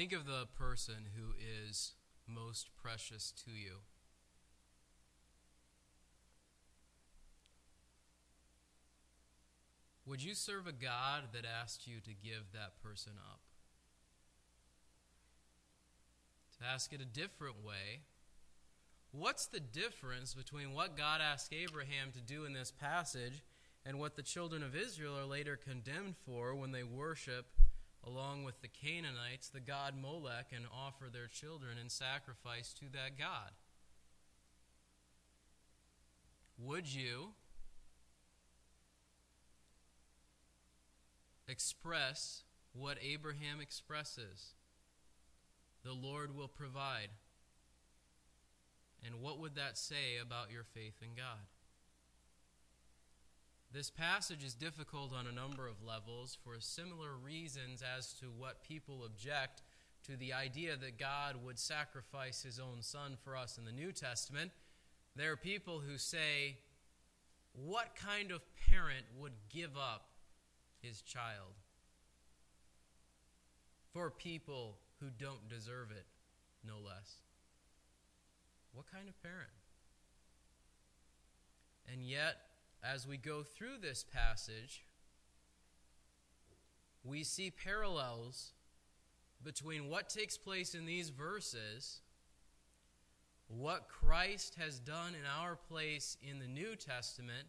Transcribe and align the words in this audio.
Think 0.00 0.14
of 0.14 0.24
the 0.24 0.46
person 0.58 0.94
who 1.14 1.34
is 1.68 1.92
most 2.26 2.70
precious 2.82 3.34
to 3.44 3.50
you. 3.50 3.80
Would 10.06 10.22
you 10.22 10.34
serve 10.34 10.66
a 10.66 10.72
God 10.72 11.24
that 11.34 11.44
asked 11.44 11.86
you 11.86 11.96
to 12.00 12.14
give 12.14 12.50
that 12.54 12.82
person 12.82 13.12
up? 13.30 13.40
To 16.58 16.64
ask 16.66 16.94
it 16.94 17.02
a 17.02 17.04
different 17.04 17.62
way, 17.62 18.00
what's 19.12 19.44
the 19.44 19.60
difference 19.60 20.32
between 20.32 20.72
what 20.72 20.96
God 20.96 21.20
asked 21.20 21.52
Abraham 21.52 22.10
to 22.12 22.20
do 22.22 22.46
in 22.46 22.54
this 22.54 22.70
passage 22.70 23.42
and 23.84 23.98
what 23.98 24.16
the 24.16 24.22
children 24.22 24.62
of 24.62 24.74
Israel 24.74 25.18
are 25.18 25.26
later 25.26 25.58
condemned 25.62 26.14
for 26.24 26.54
when 26.54 26.72
they 26.72 26.84
worship, 26.84 27.44
along 28.06 28.44
with 28.44 28.60
the 28.62 28.68
Canaanites, 28.68 29.48
the 29.48 29.60
god 29.60 29.94
Molech, 30.00 30.46
and 30.54 30.64
offer 30.72 31.06
their 31.12 31.26
children 31.26 31.78
in 31.78 31.88
sacrifice 31.88 32.72
to 32.74 32.86
that 32.92 33.18
God? 33.18 33.50
Would 36.58 36.92
you 36.92 37.30
express 41.48 42.44
what 42.72 42.98
Abraham 43.02 43.60
expresses? 43.60 44.54
The 45.84 45.92
Lord 45.92 46.36
will 46.36 46.48
provide. 46.48 47.08
And 49.04 49.22
what 49.22 49.38
would 49.38 49.54
that 49.54 49.78
say 49.78 50.18
about 50.20 50.50
your 50.50 50.64
faith 50.64 50.96
in 51.02 51.14
God? 51.16 51.40
This 53.72 53.88
passage 53.88 54.42
is 54.42 54.54
difficult 54.54 55.12
on 55.14 55.28
a 55.28 55.32
number 55.32 55.68
of 55.68 55.84
levels 55.86 56.36
for 56.42 56.58
similar 56.58 57.14
reasons 57.14 57.84
as 57.96 58.12
to 58.14 58.26
what 58.26 58.64
people 58.64 59.04
object 59.04 59.62
to 60.06 60.16
the 60.16 60.32
idea 60.32 60.76
that 60.76 60.98
God 60.98 61.36
would 61.44 61.56
sacrifice 61.56 62.42
his 62.42 62.58
own 62.58 62.82
son 62.82 63.16
for 63.22 63.36
us 63.36 63.58
in 63.58 63.64
the 63.64 63.70
New 63.70 63.92
Testament. 63.92 64.50
There 65.14 65.30
are 65.30 65.36
people 65.36 65.82
who 65.86 65.98
say, 65.98 66.58
What 67.52 67.94
kind 67.94 68.32
of 68.32 68.40
parent 68.68 69.06
would 69.16 69.34
give 69.48 69.76
up 69.76 70.08
his 70.82 71.00
child 71.02 71.54
for 73.92 74.10
people 74.10 74.78
who 74.98 75.10
don't 75.16 75.48
deserve 75.48 75.92
it, 75.92 76.06
no 76.66 76.74
less? 76.84 77.18
What 78.72 78.86
kind 78.90 79.08
of 79.08 79.22
parent? 79.22 79.50
And 81.92 82.04
yet, 82.04 82.49
as 82.82 83.06
we 83.06 83.16
go 83.16 83.42
through 83.42 83.78
this 83.80 84.04
passage, 84.04 84.84
we 87.04 87.24
see 87.24 87.50
parallels 87.50 88.52
between 89.42 89.88
what 89.88 90.08
takes 90.08 90.36
place 90.36 90.74
in 90.74 90.86
these 90.86 91.10
verses, 91.10 92.00
what 93.48 93.88
Christ 93.88 94.56
has 94.56 94.78
done 94.78 95.14
in 95.14 95.26
our 95.40 95.56
place 95.56 96.16
in 96.22 96.38
the 96.38 96.46
New 96.46 96.76
Testament, 96.76 97.48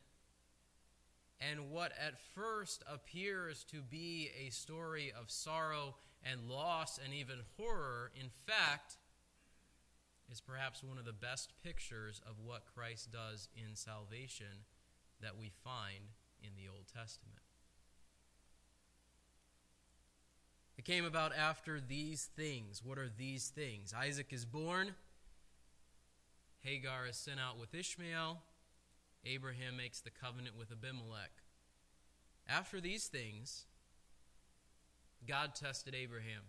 and 1.40 1.72
what 1.72 1.92
at 2.00 2.20
first 2.34 2.84
appears 2.92 3.64
to 3.66 3.82
be 3.82 4.30
a 4.46 4.52
story 4.52 5.12
of 5.20 5.30
sorrow 5.30 5.96
and 6.24 6.50
loss 6.50 7.00
and 7.04 7.14
even 7.14 7.40
horror, 7.58 8.12
in 8.16 8.30
fact, 8.46 8.98
is 10.32 10.40
perhaps 10.40 10.84
one 10.84 10.98
of 10.98 11.06
the 11.06 11.12
best 11.12 11.52
pictures 11.64 12.22
of 12.26 12.36
what 12.46 12.64
Christ 12.74 13.12
does 13.12 13.50
in 13.56 13.76
salvation 13.76 14.66
that 15.22 15.38
we 15.38 15.52
find 15.64 16.04
in 16.42 16.50
the 16.56 16.70
Old 16.70 16.86
Testament. 16.94 17.40
It 20.78 20.86
came 20.86 21.06
about 21.06 21.32
after 21.36 21.80
these 21.80 22.30
things. 22.36 22.82
What 22.84 22.98
are 22.98 23.10
these 23.10 23.50
things? 23.50 23.94
Isaac 23.94 24.28
is 24.32 24.46
born. 24.46 24.96
Hagar 26.62 27.08
is 27.08 27.18
sent 27.18 27.40
out 27.40 27.60
with 27.60 27.76
Ishmael. 27.76 28.40
Abraham 29.26 29.78
makes 29.78 30.02
the 30.02 30.10
covenant 30.10 30.58
with 30.58 30.72
Abimelech. 30.72 31.32
After 32.48 32.82
these 32.82 33.06
things, 33.06 33.66
God 35.28 35.54
tested 35.54 35.94
Abraham. 35.94 36.42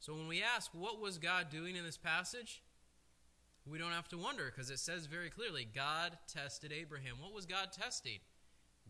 So 0.00 0.14
when 0.14 0.28
we 0.28 0.42
ask, 0.42 0.70
what 0.72 1.00
was 1.00 1.18
God 1.18 1.50
doing 1.50 1.76
in 1.76 1.84
this 1.84 1.96
passage? 1.96 2.62
We 3.70 3.78
don't 3.78 3.92
have 3.92 4.08
to 4.08 4.18
wonder 4.18 4.46
because 4.46 4.70
it 4.70 4.78
says 4.78 5.06
very 5.06 5.30
clearly 5.30 5.66
God 5.72 6.18
tested 6.26 6.72
Abraham. 6.72 7.16
What 7.20 7.34
was 7.34 7.46
God 7.46 7.72
testing? 7.72 8.18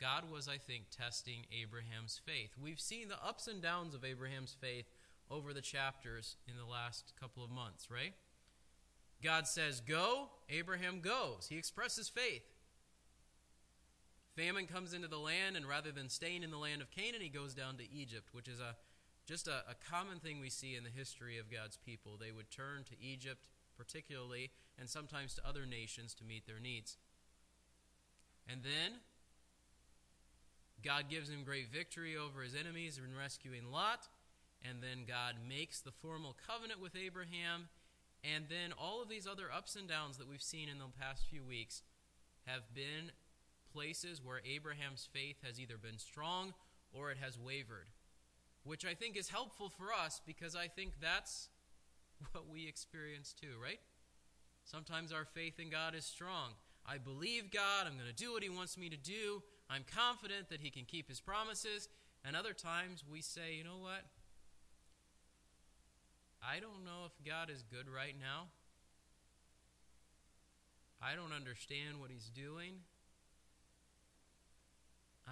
God 0.01 0.31
was, 0.31 0.49
I 0.49 0.59
think, 0.59 0.85
testing 0.91 1.47
Abraham's 1.61 2.21
faith. 2.25 2.51
We've 2.63 2.81
seen 2.81 3.09
the 3.09 3.23
ups 3.25 3.49
and 3.49 3.61
downs 3.61 3.95
of 3.95 4.05
Abraham's 4.05 4.57
faith 4.61 4.87
over 5.31 5.53
the 5.53 5.61
chapters 5.61 6.37
in 6.47 6.57
the 6.57 6.71
last 6.71 7.13
couple 7.21 7.43
of 7.43 7.51
months, 7.51 7.89
right? 7.91 8.15
God 9.23 9.47
says, 9.49 9.81
Go, 9.81 10.29
Abraham 10.49 11.01
goes. 11.01 11.49
He 11.51 11.59
expresses 11.59 12.09
faith. 12.09 12.45
Famine 14.37 14.67
comes 14.67 14.93
into 14.93 15.09
the 15.09 15.19
land, 15.19 15.57
and 15.57 15.67
rather 15.67 15.91
than 15.91 16.09
staying 16.09 16.45
in 16.45 16.53
the 16.53 16.59
land 16.59 16.81
of 16.81 16.93
Canaan, 16.93 17.21
he 17.21 17.29
goes 17.29 17.55
down 17.55 17.77
to 17.79 17.93
Egypt, 17.93 18.29
which 18.33 18.47
is 18.47 18.61
a 18.61 18.77
just 19.27 19.49
a, 19.49 19.63
a 19.69 19.75
common 19.91 20.21
thing 20.21 20.41
we 20.41 20.49
see 20.49 20.75
in 20.75 20.85
the 20.85 20.91
history 20.91 21.37
of 21.37 21.51
God's 21.51 21.77
people. 21.77 22.13
They 22.19 22.33
would 22.33 22.51
turn 22.51 22.85
to 22.85 22.95
Egypt 23.05 23.49
particularly, 23.79 24.51
and 24.79 24.89
sometimes 24.89 25.35
to 25.35 25.47
other 25.47 25.67
nations 25.67 26.15
to 26.15 26.25
meet 26.25 26.47
their 26.47 26.61
needs. 26.61 26.97
And 28.51 28.63
then 28.63 29.01
God 30.85 31.05
gives 31.11 31.29
him 31.29 31.45
great 31.45 31.73
victory 31.73 32.17
over 32.17 32.43
his 32.43 32.55
enemies 32.55 32.99
in 32.99 33.17
rescuing 33.17 33.71
Lot. 33.71 34.09
And 34.69 34.83
then 34.83 35.05
God 35.07 35.37
makes 35.49 35.81
the 35.81 35.93
formal 35.93 36.37
covenant 36.47 36.81
with 36.81 36.97
Abraham. 36.97 37.69
And 38.25 38.47
then 38.49 38.73
all 38.77 39.03
of 39.03 39.09
these 39.09 39.27
other 39.27 39.47
ups 39.55 39.77
and 39.77 39.89
downs 39.89 40.19
that 40.19 40.29
we've 40.29 40.43
seen 40.43 40.69
in 40.69 40.79
the 40.79 40.87
past 40.99 41.25
few 41.29 41.45
weeks 41.45 41.83
have 42.47 42.63
been 42.75 43.13
places 43.73 44.21
where 44.25 44.41
Abraham's 44.49 45.09
faith 45.13 45.37
has 45.45 45.61
either 45.61 45.77
been 45.77 45.99
strong 45.99 46.55
or 46.93 47.11
it 47.11 47.19
has 47.19 47.39
wavered. 47.39 47.89
Which 48.65 48.85
I 48.85 48.95
think 48.95 49.17
is 49.17 49.29
helpful 49.29 49.69
for 49.69 49.93
us 49.93 50.21
because 50.27 50.57
I 50.57 50.69
think 50.69 50.95
that's 51.01 51.49
what 52.33 52.49
we 52.49 52.67
experience 52.67 53.35
too, 53.39 53.55
right? 53.63 53.81
Sometimes 54.71 55.13
our 55.13 55.25
faith 55.25 55.59
in 55.59 55.71
God 55.71 55.95
is 55.95 56.05
strong. 56.05 56.53
I 56.85 56.99
believe 56.99 57.51
God, 57.51 57.87
I'm 57.87 57.95
going 57.95 58.07
to 58.07 58.15
do 58.15 58.35
what 58.35 58.43
He 58.43 58.51
wants 58.51 58.77
me 58.77 58.91
to 58.91 58.99
do, 58.99 59.43
I'm 59.71 59.83
confident 59.95 60.51
that 60.51 60.61
He 60.61 60.69
can 60.69 60.85
keep 60.85 61.09
His 61.09 61.21
promises. 61.21 61.89
And 62.23 62.37
other 62.37 62.53
times 62.53 63.03
we 63.11 63.23
say, 63.23 63.55
you 63.57 63.65
know 63.65 63.79
what? 63.81 64.05
I 66.43 66.61
don't 66.61 66.85
know 66.85 67.07
if 67.07 67.13
God 67.25 67.49
is 67.49 67.63
good 67.63 67.89
right 67.89 68.15
now. 68.19 68.49
I 71.01 71.15
don't 71.15 71.33
understand 71.33 71.99
what 71.99 72.11
He's 72.11 72.29
doing. 72.29 72.85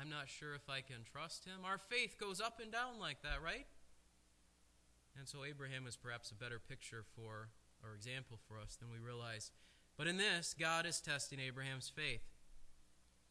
I'm 0.01 0.09
not 0.09 0.31
sure 0.31 0.55
if 0.55 0.71
I 0.71 0.81
can 0.81 1.05
trust 1.11 1.45
Him. 1.45 1.61
Our 1.65 1.79
faith 1.79 2.17
goes 2.19 2.41
up 2.41 2.59
and 2.63 2.73
down 2.73 2.99
like 2.99 3.21
that, 3.23 3.43
right? 3.45 3.67
And 5.19 5.29
so 5.29 5.45
Abraham 5.45 5.87
is 5.87 5.97
perhaps 5.97 6.31
a 6.31 6.35
better 6.35 6.59
picture 6.59 7.05
for 7.15 7.49
or 7.87 7.95
example 7.95 8.39
for 8.49 8.59
us 8.59 8.77
than 8.77 8.91
we 8.91 8.99
realize. 8.99 9.51
But 9.97 10.07
in 10.07 10.17
this, 10.17 10.55
God 10.59 10.87
is 10.87 11.01
testing 11.01 11.41
Abraham's 11.41 11.89
faith. 11.89 12.23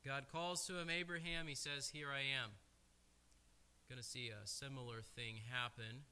God 0.06 0.26
calls 0.32 0.66
to 0.68 0.80
him 0.80 0.90
Abraham. 0.90 1.48
He 1.48 1.56
says, 1.56 1.90
Here 1.90 2.10
I 2.10 2.22
am. 2.22 2.52
Going 3.90 4.02
to 4.02 4.08
see 4.08 4.30
a 4.30 4.48
similar 4.48 5.02
thing 5.02 5.36
happen 5.52 6.06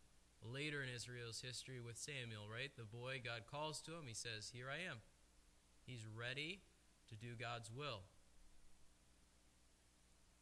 later 0.44 0.84
in 0.84 0.90
Israel's 0.94 1.42
history 1.42 1.80
with 1.80 1.98
Samuel, 1.98 2.46
right? 2.52 2.72
The 2.76 2.84
boy, 2.84 3.22
God 3.24 3.44
calls 3.50 3.82
to 3.82 3.92
him. 3.92 4.06
He 4.08 4.14
says, 4.14 4.52
Here 4.54 4.68
I 4.70 4.90
am. 4.90 4.98
He's 5.86 6.06
ready 6.06 6.62
to 7.10 7.16
do 7.16 7.36
God's 7.40 7.72
will. 7.72 8.02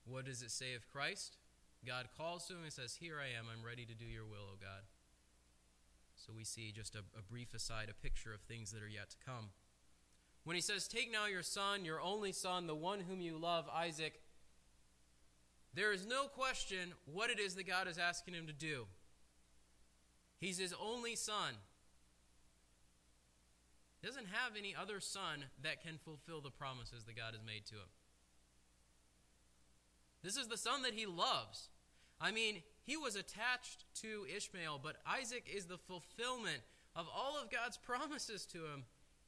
What 0.05 0.25
does 0.25 0.41
it 0.41 0.51
say 0.51 0.73
of 0.73 0.89
Christ? 0.91 1.37
God 1.85 2.07
calls 2.17 2.47
to 2.47 2.53
him 2.53 2.63
and 2.63 2.73
says, 2.73 2.95
Here 2.99 3.17
I 3.19 3.37
am. 3.37 3.45
I'm 3.51 3.65
ready 3.65 3.85
to 3.85 3.93
do 3.93 4.05
your 4.05 4.25
will, 4.25 4.53
O 4.53 4.57
God. 4.59 4.83
So 6.31 6.37
we 6.37 6.45
see 6.45 6.71
just 6.71 6.95
a, 6.95 6.99
a 7.17 7.21
brief 7.21 7.53
aside, 7.53 7.89
a 7.89 7.93
picture 7.93 8.33
of 8.33 8.39
things 8.41 8.71
that 8.71 8.81
are 8.81 8.87
yet 8.87 9.09
to 9.09 9.17
come. 9.25 9.49
When 10.45 10.55
he 10.55 10.61
says, 10.61 10.87
Take 10.87 11.11
now 11.11 11.25
your 11.25 11.43
son, 11.43 11.83
your 11.83 11.99
only 11.99 12.31
son, 12.31 12.67
the 12.67 12.75
one 12.75 13.01
whom 13.01 13.19
you 13.19 13.37
love, 13.37 13.65
Isaac, 13.73 14.21
there 15.73 15.91
is 15.91 16.05
no 16.05 16.27
question 16.27 16.93
what 17.05 17.29
it 17.29 17.39
is 17.39 17.55
that 17.55 17.67
God 17.67 17.89
is 17.89 17.97
asking 17.97 18.33
him 18.33 18.47
to 18.47 18.53
do. 18.53 18.85
He's 20.39 20.57
his 20.57 20.73
only 20.81 21.17
son. 21.17 21.55
He 24.01 24.07
doesn't 24.07 24.27
have 24.27 24.53
any 24.57 24.73
other 24.73 25.01
son 25.01 25.45
that 25.61 25.83
can 25.83 25.97
fulfill 25.97 26.39
the 26.39 26.49
promises 26.49 27.03
that 27.03 27.17
God 27.17 27.33
has 27.33 27.43
made 27.45 27.65
to 27.65 27.75
him. 27.75 27.91
This 30.23 30.37
is 30.37 30.47
the 30.47 30.57
son 30.57 30.83
that 30.83 30.93
he 30.93 31.05
loves. 31.05 31.67
I 32.21 32.31
mean, 32.31 32.61
he 32.83 32.97
was 32.97 33.15
attached 33.15 33.85
to 34.01 34.25
Ishmael, 34.35 34.79
but 34.83 34.97
Isaac 35.05 35.45
is 35.53 35.65
the 35.65 35.77
fulfillment 35.77 36.61
of 36.95 37.07
all 37.15 37.37
of 37.41 37.51
God's 37.51 37.77
promises 37.77 38.45
to 38.47 38.59
him, 38.59 38.85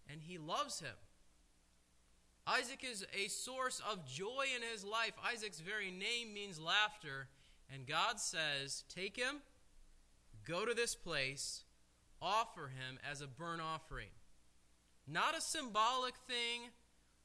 and 0.10 0.22
he 0.22 0.38
loves 0.38 0.80
him. 0.80 0.96
Isaac 2.46 2.84
is 2.84 3.06
a 3.14 3.30
source 3.30 3.82
of 3.90 4.06
joy 4.06 4.48
in 4.56 4.62
his 4.62 4.84
life. 4.84 5.14
Isaac's 5.24 5.62
very 5.62 5.92
name 5.92 6.34
means 6.34 6.60
laughter, 6.60 7.30
and 7.74 7.88
God 7.88 8.20
says, 8.20 8.84
Take 8.90 9.16
him, 9.16 9.42
Go 10.46 10.66
to 10.66 10.74
this 10.74 10.94
place, 10.94 11.64
offer 12.22 12.68
him 12.68 13.00
as 13.10 13.22
a 13.22 13.28
burnt 13.28 13.62
offering. 13.62 14.10
Not 15.08 15.38
a 15.38 15.42
symbolic 15.42 16.16
thing, 16.28 16.70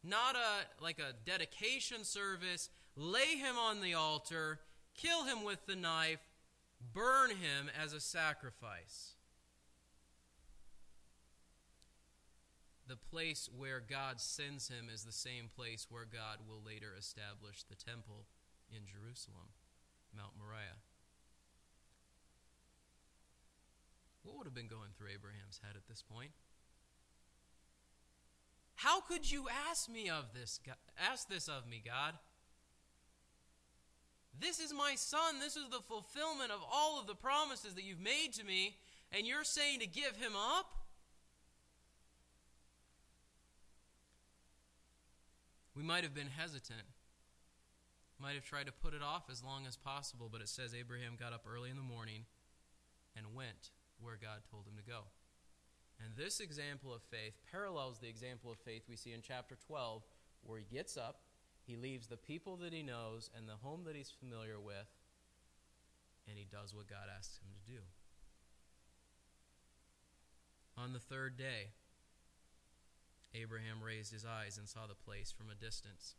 not 0.04 0.36
a 0.36 0.82
like 0.82 0.98
a 0.98 1.14
dedication 1.28 2.04
service. 2.04 2.70
Lay 2.96 3.36
him 3.36 3.56
on 3.56 3.80
the 3.80 3.94
altar, 3.94 4.60
kill 5.00 5.24
him 5.24 5.44
with 5.44 5.66
the 5.66 5.76
knife, 5.76 6.20
burn 6.92 7.30
him 7.30 7.70
as 7.80 7.92
a 7.92 8.00
sacrifice. 8.00 9.14
The 12.86 12.96
place 12.96 13.48
where 13.54 13.80
God 13.80 14.20
sends 14.20 14.68
him 14.68 14.88
is 14.92 15.04
the 15.04 15.12
same 15.12 15.50
place 15.54 15.86
where 15.90 16.06
God 16.06 16.38
will 16.48 16.62
later 16.64 16.94
establish 16.98 17.62
the 17.62 17.76
temple 17.76 18.24
in 18.70 18.86
Jerusalem, 18.86 19.52
Mount 20.16 20.32
Moriah. 20.38 20.80
What 24.22 24.38
would 24.38 24.46
have 24.46 24.54
been 24.54 24.68
going 24.68 24.90
through 24.96 25.08
Abraham's 25.14 25.60
head 25.62 25.76
at 25.76 25.86
this 25.86 26.02
point? 26.02 26.30
How 28.76 29.00
could 29.00 29.30
you 29.30 29.48
ask 29.68 29.90
me 29.90 30.08
of 30.08 30.32
this? 30.34 30.60
Ask 30.98 31.28
this 31.28 31.48
of 31.48 31.66
me, 31.68 31.82
God. 31.84 32.14
This 34.40 34.60
is 34.60 34.72
my 34.72 34.94
son. 34.94 35.40
This 35.40 35.56
is 35.56 35.68
the 35.70 35.80
fulfillment 35.80 36.50
of 36.50 36.60
all 36.72 37.00
of 37.00 37.06
the 37.06 37.14
promises 37.14 37.74
that 37.74 37.84
you've 37.84 38.00
made 38.00 38.32
to 38.34 38.44
me, 38.44 38.76
and 39.12 39.26
you're 39.26 39.44
saying 39.44 39.80
to 39.80 39.86
give 39.86 40.16
him 40.16 40.32
up? 40.36 40.72
We 45.74 45.82
might 45.82 46.02
have 46.02 46.14
been 46.14 46.28
hesitant. 46.28 46.82
Might 48.20 48.34
have 48.34 48.44
tried 48.44 48.66
to 48.66 48.72
put 48.72 48.94
it 48.94 49.02
off 49.02 49.30
as 49.30 49.44
long 49.44 49.64
as 49.66 49.76
possible, 49.76 50.28
but 50.30 50.40
it 50.40 50.48
says 50.48 50.74
Abraham 50.74 51.14
got 51.18 51.32
up 51.32 51.44
early 51.48 51.70
in 51.70 51.76
the 51.76 51.82
morning 51.82 52.24
and 53.16 53.34
went 53.34 53.70
where 54.00 54.18
God 54.20 54.42
told 54.50 54.66
him 54.66 54.74
to 54.76 54.82
go. 54.82 55.02
And 56.04 56.14
this 56.16 56.40
example 56.40 56.92
of 56.92 57.02
faith 57.02 57.34
parallels 57.50 57.98
the 57.98 58.08
example 58.08 58.50
of 58.50 58.58
faith 58.58 58.82
we 58.88 58.96
see 58.96 59.12
in 59.12 59.22
chapter 59.22 59.56
12, 59.66 60.02
where 60.42 60.58
he 60.58 60.66
gets 60.76 60.96
up, 60.96 61.20
he 61.68 61.76
leaves 61.76 62.06
the 62.06 62.16
people 62.16 62.56
that 62.56 62.72
he 62.72 62.82
knows 62.82 63.28
and 63.36 63.46
the 63.46 63.60
home 63.60 63.84
that 63.84 63.94
he's 63.94 64.10
familiar 64.10 64.58
with, 64.58 64.88
and 66.26 66.38
he 66.38 66.46
does 66.50 66.74
what 66.74 66.88
God 66.88 67.12
asks 67.14 67.38
him 67.44 67.52
to 67.52 67.72
do. 67.72 67.80
On 70.78 70.94
the 70.94 70.98
third 70.98 71.36
day, 71.36 71.76
Abraham 73.34 73.84
raised 73.84 74.12
his 74.12 74.24
eyes 74.24 74.56
and 74.56 74.66
saw 74.66 74.86
the 74.88 74.94
place 74.94 75.30
from 75.30 75.50
a 75.50 75.54
distance. 75.54 76.14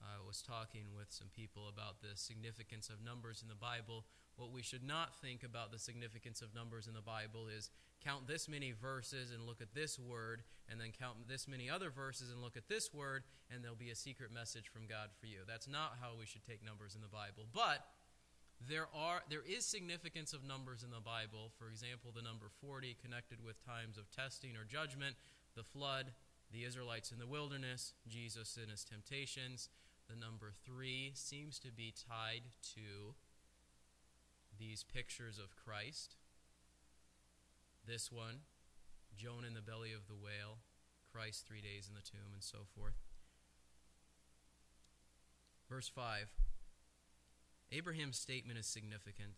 I 0.00 0.16
was 0.26 0.40
talking 0.40 0.96
with 0.96 1.12
some 1.12 1.28
people 1.28 1.68
about 1.68 2.00
the 2.00 2.16
significance 2.16 2.88
of 2.88 3.04
numbers 3.04 3.42
in 3.42 3.48
the 3.48 3.54
Bible. 3.54 4.06
What 4.36 4.50
we 4.50 4.62
should 4.62 4.82
not 4.82 5.14
think 5.20 5.44
about 5.44 5.70
the 5.70 5.78
significance 5.78 6.42
of 6.42 6.54
numbers 6.54 6.88
in 6.88 6.94
the 6.94 7.00
Bible 7.00 7.46
is 7.46 7.70
count 8.02 8.26
this 8.26 8.48
many 8.48 8.72
verses 8.72 9.30
and 9.30 9.46
look 9.46 9.60
at 9.60 9.74
this 9.74 9.98
word, 9.98 10.42
and 10.68 10.80
then 10.80 10.90
count 10.98 11.28
this 11.28 11.46
many 11.46 11.70
other 11.70 11.90
verses 11.90 12.30
and 12.30 12.42
look 12.42 12.56
at 12.56 12.68
this 12.68 12.92
word, 12.92 13.22
and 13.50 13.62
there'll 13.62 13.76
be 13.76 13.90
a 13.90 13.96
secret 13.96 14.32
message 14.32 14.68
from 14.68 14.86
God 14.86 15.10
for 15.20 15.26
you. 15.26 15.38
That's 15.46 15.68
not 15.68 15.96
how 16.00 16.12
we 16.18 16.26
should 16.26 16.44
take 16.44 16.64
numbers 16.64 16.94
in 16.94 17.00
the 17.00 17.08
Bible. 17.08 17.46
But 17.52 17.86
there 18.68 18.86
are 18.94 19.22
there 19.28 19.44
is 19.46 19.64
significance 19.64 20.32
of 20.32 20.44
numbers 20.44 20.82
in 20.82 20.90
the 20.90 21.00
Bible. 21.00 21.52
For 21.58 21.68
example, 21.68 22.12
the 22.14 22.22
number 22.22 22.46
40 22.60 22.96
connected 23.02 23.44
with 23.44 23.64
times 23.64 23.98
of 23.98 24.10
testing 24.10 24.56
or 24.56 24.64
judgment, 24.64 25.16
the 25.56 25.64
flood, 25.64 26.12
the 26.52 26.64
Israelites 26.64 27.12
in 27.12 27.18
the 27.18 27.26
wilderness, 27.26 27.94
Jesus 28.08 28.58
in 28.62 28.70
his 28.70 28.84
temptations. 28.84 29.68
The 30.08 30.16
number 30.16 30.52
3 30.66 31.12
seems 31.14 31.58
to 31.60 31.72
be 31.72 31.92
tied 31.92 32.42
to 32.74 33.14
these 34.58 34.84
pictures 34.84 35.38
of 35.38 35.56
Christ. 35.56 36.16
This 37.86 38.10
one, 38.10 38.40
Jonah 39.16 39.46
in 39.46 39.54
the 39.54 39.60
belly 39.60 39.92
of 39.92 40.06
the 40.06 40.14
whale, 40.14 40.58
Christ 41.12 41.46
three 41.46 41.60
days 41.60 41.88
in 41.88 41.94
the 41.94 42.00
tomb, 42.00 42.32
and 42.32 42.42
so 42.42 42.58
forth. 42.74 42.94
Verse 45.68 45.88
5 45.88 46.28
Abraham's 47.72 48.18
statement 48.18 48.58
is 48.58 48.66
significant. 48.66 49.32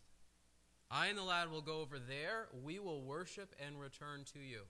I 0.90 1.06
and 1.06 1.18
the 1.18 1.22
lad 1.22 1.50
will 1.50 1.62
go 1.62 1.80
over 1.80 1.98
there. 1.98 2.48
We 2.64 2.78
will 2.78 3.02
worship 3.02 3.54
and 3.64 3.80
return 3.80 4.24
to 4.32 4.38
you. 4.38 4.62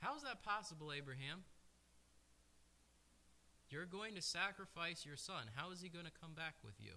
How 0.00 0.16
is 0.16 0.22
that 0.22 0.42
possible, 0.42 0.92
Abraham? 0.92 1.44
You're 3.70 3.86
going 3.86 4.14
to 4.16 4.22
sacrifice 4.22 5.06
your 5.06 5.16
son. 5.16 5.44
How 5.54 5.70
is 5.70 5.80
he 5.80 5.88
going 5.88 6.04
to 6.04 6.20
come 6.20 6.32
back 6.34 6.56
with 6.62 6.74
you? 6.78 6.92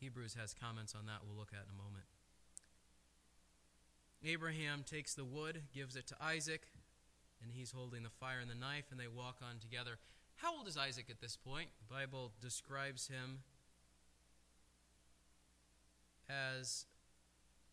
Hebrews 0.00 0.36
has 0.38 0.54
comments 0.54 0.94
on 0.94 1.06
that 1.06 1.20
we'll 1.26 1.36
look 1.36 1.52
at 1.52 1.64
in 1.64 1.74
a 1.74 1.82
moment. 1.82 2.04
Abraham 4.24 4.84
takes 4.84 5.14
the 5.14 5.24
wood, 5.24 5.62
gives 5.74 5.96
it 5.96 6.06
to 6.08 6.16
Isaac, 6.22 6.62
and 7.42 7.52
he's 7.52 7.70
holding 7.70 8.02
the 8.02 8.10
fire 8.10 8.40
and 8.40 8.50
the 8.50 8.54
knife, 8.54 8.86
and 8.90 8.98
they 8.98 9.08
walk 9.08 9.38
on 9.42 9.58
together. 9.58 9.98
How 10.36 10.56
old 10.56 10.68
is 10.68 10.76
Isaac 10.76 11.06
at 11.10 11.20
this 11.20 11.36
point? 11.36 11.68
The 11.78 11.94
Bible 11.94 12.32
describes 12.40 13.08
him 13.08 13.40
as 16.28 16.86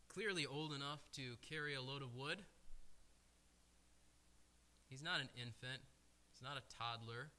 clearly 0.07 0.45
old 0.45 0.73
enough 0.73 0.99
to 1.13 1.35
carry 1.47 1.73
a 1.73 1.81
load 1.81 2.01
of 2.01 2.15
wood. 2.15 2.43
He's 4.87 5.01
not 5.01 5.19
an 5.19 5.29
infant, 5.35 5.81
he's 6.31 6.41
not 6.41 6.57
a 6.57 6.61
toddler. 6.77 7.31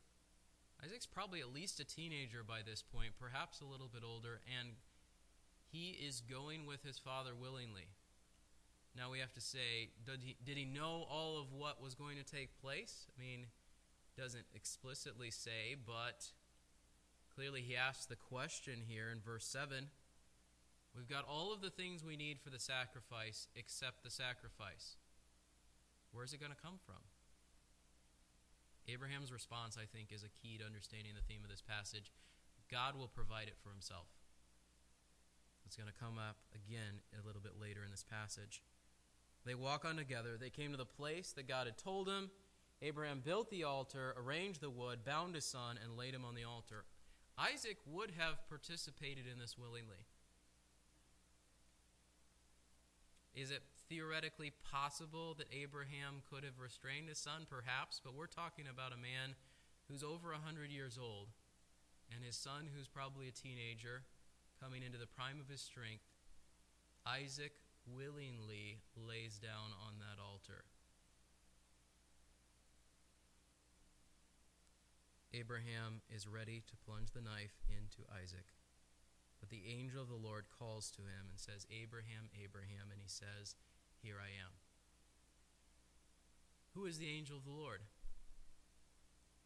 Isaac's 0.82 1.06
probably 1.06 1.41
at 1.41 1.53
least 1.53 1.81
a 1.81 1.85
teenager 1.85 2.43
by 2.47 2.61
this 2.65 2.82
point, 2.82 3.12
perhaps 3.19 3.61
a 3.61 3.65
little 3.65 3.88
bit 3.93 4.03
older, 4.05 4.41
and 4.59 4.71
he 5.71 5.91
is 5.91 6.21
going 6.21 6.67
with 6.67 6.82
his 6.82 6.99
father 6.99 7.35
willingly. 7.35 7.88
Now 8.97 9.11
we 9.11 9.19
have 9.19 9.32
to 9.32 9.41
say, 9.41 9.91
did 10.06 10.21
he, 10.23 10.37
did 10.44 10.56
he 10.56 10.65
know 10.65 11.06
all 11.11 11.41
of 11.41 11.53
what 11.53 11.82
was 11.82 11.94
going 11.94 12.17
to 12.17 12.25
take 12.25 12.61
place? 12.61 13.06
I 13.17 13.21
mean, 13.21 13.47
doesn't 14.17 14.47
explicitly 14.55 15.31
say, 15.31 15.75
but 15.85 16.31
clearly 17.35 17.62
he 17.62 17.77
asks 17.77 18.06
the 18.06 18.17
question 18.17 18.82
here 18.87 19.11
in 19.11 19.20
verse 19.20 19.47
7. 19.47 19.88
We've 20.97 21.09
got 21.09 21.25
all 21.29 21.53
of 21.53 21.61
the 21.61 21.70
things 21.70 22.05
we 22.05 22.17
need 22.17 22.38
for 22.38 22.50
the 22.50 22.61
sacrifice 22.61 23.49
except 23.56 24.05
the 24.05 24.10
sacrifice. 24.10 24.96
Where's 26.13 26.32
it 26.32 26.39
going 26.39 26.53
to 26.53 26.63
come 26.63 26.79
from? 26.87 27.03
Abraham's 28.88 29.32
response, 29.32 29.79
I 29.81 29.86
think, 29.86 30.12
is 30.12 30.22
a 30.22 30.34
key 30.43 30.58
to 30.58 30.64
understanding 30.64 31.12
the 31.14 31.24
theme 31.26 31.43
of 31.44 31.50
this 31.50 31.62
passage. 31.62 32.12
God 32.70 32.96
will 32.96 33.08
provide 33.08 33.48
it 33.48 33.56
for 33.62 33.70
himself. 33.70 34.08
It's 35.67 35.76
going 35.76 35.88
to 35.88 36.05
come 36.05 36.19
up 36.19 36.36
again 36.55 37.00
a 37.12 37.26
little 37.26 37.41
bit 37.41 37.60
later 37.60 37.81
in 37.84 37.91
this 37.91 38.05
passage. 38.05 38.62
They 39.46 39.55
walk 39.55 39.84
on 39.84 39.96
together. 39.96 40.36
They 40.38 40.50
came 40.50 40.72
to 40.72 40.76
the 40.76 40.84
place 40.84 41.32
that 41.32 41.48
God 41.48 41.67
had 41.67 41.79
told 41.79 42.08
him. 42.08 42.31
Abraham 42.82 43.22
built 43.24 43.50
the 43.50 43.64
altar, 43.64 44.14
arranged 44.19 44.60
the 44.60 44.70
wood, 44.70 45.05
bound 45.05 45.34
his 45.34 45.44
son, 45.44 45.79
and 45.82 45.96
laid 45.96 46.14
him 46.14 46.24
on 46.24 46.34
the 46.34 46.44
altar. 46.44 46.84
Isaac 47.38 47.79
would 47.86 48.12
have 48.19 48.48
participated 48.48 49.24
in 49.31 49.38
this 49.38 49.56
willingly. 49.58 50.06
Is 53.34 53.50
it 53.50 53.62
theoretically 53.88 54.53
possible 54.70 55.34
that 55.34 55.46
Abraham 55.53 56.22
could 56.31 56.44
have 56.44 56.58
restrained 56.58 57.08
his 57.08 57.19
son? 57.19 57.46
Perhaps, 57.48 58.00
but 58.03 58.14
we're 58.14 58.26
talking 58.26 58.67
about 58.70 58.93
a 58.93 59.00
man 59.00 59.36
who's 59.88 60.03
over 60.03 60.31
a 60.31 60.41
100 60.41 60.70
years 60.70 60.98
old 61.00 61.29
and 62.14 62.24
his 62.24 62.36
son, 62.36 62.69
who's 62.74 62.88
probably 62.88 63.29
a 63.29 63.32
teenager, 63.32 64.03
coming 64.60 64.82
into 64.82 64.98
the 64.98 65.06
prime 65.06 65.41
of 65.41 65.48
his 65.48 65.60
strength. 65.60 66.05
Isaac 67.06 67.53
willingly 67.86 68.81
lays 68.96 69.38
down 69.38 69.76
on 69.76 70.00
that 70.00 70.20
altar. 70.22 70.64
Abraham 75.34 76.00
is 76.14 76.29
ready 76.29 76.62
to 76.62 76.76
plunge 76.86 77.10
the 77.10 77.20
knife 77.20 77.58
into 77.67 78.06
Isaac. 78.06 78.46
But 79.41 79.50
the 79.50 79.67
angel 79.67 80.00
of 80.00 80.08
the 80.08 80.14
Lord 80.14 80.46
calls 80.48 80.91
to 80.94 81.03
him 81.03 81.29
and 81.29 81.36
says, 81.36 81.67
Abraham, 81.69 82.31
Abraham, 82.32 82.88
and 82.94 83.03
he 83.03 83.10
says, 83.10 83.58
Here 84.05 84.20
I 84.20 84.29
am. 84.37 84.53
Who 86.77 86.84
is 86.84 86.99
the 86.99 87.08
angel 87.08 87.39
of 87.39 87.49
the 87.49 87.56
Lord? 87.56 87.81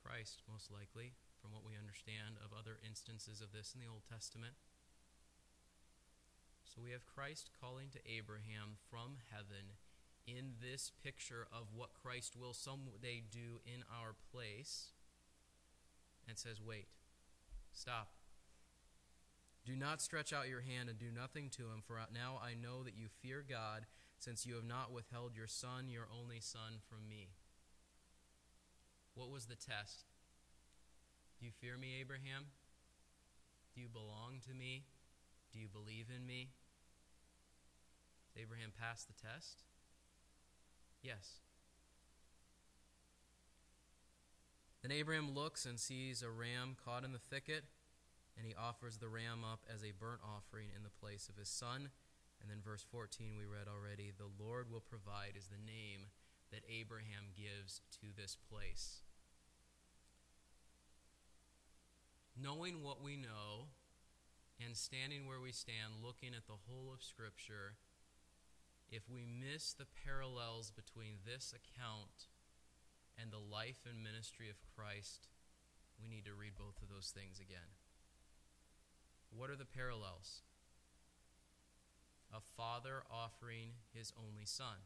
Christ, 0.03 0.43
most 0.51 0.73
likely, 0.75 1.15
from 1.41 1.53
what 1.55 1.63
we 1.63 1.79
understand 1.79 2.43
of 2.43 2.51
other 2.51 2.83
instances 2.83 3.41
of 3.41 3.53
this 3.55 3.71
in 3.73 3.79
the 3.79 3.87
Old 3.87 4.03
Testament. 4.11 4.55
So 6.67 6.83
we 6.83 6.91
have 6.91 7.07
Christ 7.07 7.51
calling 7.55 7.87
to 7.95 8.03
Abraham 8.03 8.83
from 8.91 9.23
heaven 9.31 9.79
in 10.27 10.59
this 10.59 10.91
picture 11.05 11.47
of 11.53 11.71
what 11.73 11.95
Christ 11.95 12.35
will 12.35 12.53
someday 12.53 13.23
do 13.31 13.63
in 13.63 13.87
our 13.87 14.19
place 14.35 14.91
and 16.27 16.37
says, 16.37 16.59
Wait, 16.61 16.89
stop. 17.71 18.11
Do 19.65 19.77
not 19.77 20.03
stretch 20.03 20.33
out 20.33 20.49
your 20.49 20.63
hand 20.63 20.89
and 20.89 20.99
do 20.99 21.15
nothing 21.15 21.49
to 21.51 21.71
him, 21.71 21.79
for 21.87 22.01
now 22.13 22.41
I 22.43 22.55
know 22.55 22.83
that 22.83 22.97
you 22.97 23.07
fear 23.23 23.45
God, 23.49 23.87
since 24.19 24.45
you 24.45 24.55
have 24.55 24.65
not 24.65 24.93
withheld 24.93 25.37
your 25.37 25.47
son, 25.47 25.89
your 25.89 26.09
only 26.13 26.41
son, 26.41 26.81
from 26.89 27.09
me. 27.09 27.29
What 29.15 29.31
was 29.31 29.47
the 29.47 29.57
test? 29.57 30.07
Do 31.39 31.47
you 31.47 31.53
fear 31.61 31.77
me, 31.77 31.95
Abraham? 32.01 32.47
Do 33.75 33.81
you 33.81 33.89
belong 33.89 34.41
to 34.49 34.55
me? 34.55 34.85
Do 35.53 35.59
you 35.59 35.69
believe 35.69 36.07
in 36.15 36.27
me? 36.27 36.49
Did 38.35 38.43
Abraham 38.43 38.73
pass 38.79 39.05
the 39.05 39.13
test? 39.13 39.63
Yes. 41.03 41.41
Then 44.83 44.93
Abraham 44.93 45.33
looks 45.33 45.65
and 45.65 45.79
sees 45.79 46.23
a 46.23 46.31
ram 46.31 46.77
caught 46.85 47.05
in 47.05 47.13
the 47.13 47.19
thicket, 47.19 47.65
and 48.37 48.47
he 48.47 48.55
offers 48.55 48.99
the 48.99 49.09
ram 49.09 49.45
up 49.45 49.61
as 49.73 49.83
a 49.83 49.93
burnt 49.99 50.21
offering 50.25 50.69
in 50.77 50.83
the 50.83 50.91
place 50.91 51.29
of 51.29 51.37
his 51.37 51.49
son. 51.49 51.91
And 52.41 52.51
then 52.51 52.63
verse 52.65 52.85
14 52.91 53.37
we 53.37 53.45
read 53.45 53.67
already 53.69 54.13
the 54.13 54.31
Lord 54.43 54.71
will 54.71 54.85
provide 54.85 55.35
is 55.37 55.49
the 55.49 55.59
name 55.59 56.09
that 56.53 56.63
Abraham 56.69 57.35
gives 57.37 57.83
to 58.01 58.09
this 58.17 58.37
place. 58.37 59.03
Knowing 62.41 62.83
what 62.83 63.03
we 63.03 63.17
know 63.17 63.69
and 64.65 64.77
standing 64.77 65.27
where 65.27 65.41
we 65.41 65.53
stand, 65.53 66.03
looking 66.03 66.35
at 66.35 66.47
the 66.47 66.63
whole 66.67 66.93
of 66.95 67.03
Scripture, 67.03 67.75
if 68.91 69.03
we 69.11 69.27
miss 69.27 69.75
the 69.75 69.87
parallels 70.05 70.71
between 70.71 71.21
this 71.27 71.53
account 71.53 72.31
and 73.21 73.31
the 73.31 73.43
life 73.43 73.85
and 73.89 74.03
ministry 74.03 74.49
of 74.49 74.57
Christ, 74.75 75.29
we 76.01 76.09
need 76.09 76.25
to 76.25 76.35
read 76.35 76.57
both 76.57 76.81
of 76.81 76.89
those 76.89 77.11
things 77.11 77.41
again. 77.41 77.77
What 79.31 79.51
are 79.51 79.57
the 79.57 79.67
parallels? 79.67 80.43
A 82.33 82.41
father 82.57 83.03
offering 83.11 83.71
his 83.93 84.13
only 84.17 84.45
son. 84.45 84.85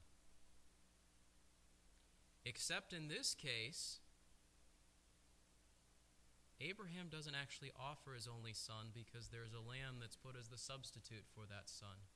Except 2.44 2.92
in 2.92 3.08
this 3.08 3.34
case, 3.34 4.00
Abraham 6.60 7.08
doesn't 7.10 7.34
actually 7.34 7.72
offer 7.78 8.14
his 8.14 8.28
only 8.28 8.52
son 8.52 8.88
because 8.94 9.28
there's 9.28 9.52
a 9.52 9.68
lamb 9.68 9.96
that's 10.00 10.16
put 10.16 10.36
as 10.38 10.48
the 10.48 10.58
substitute 10.58 11.24
for 11.34 11.46
that 11.46 11.68
son. 11.68 12.06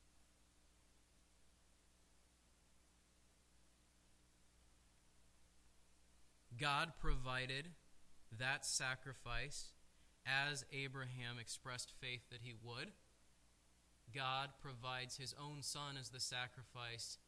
God 6.58 6.92
provided 7.00 7.66
that 8.38 8.64
sacrifice 8.64 9.72
as 10.24 10.64
Abraham 10.72 11.38
expressed 11.40 11.92
faith 12.00 12.22
that 12.30 12.40
he 12.42 12.54
would. 12.62 12.92
God 14.16 14.48
provides 14.62 15.16
his 15.16 15.34
own 15.38 15.62
son 15.62 15.96
as 16.00 16.08
the 16.08 16.20
sacrifice 16.20 17.18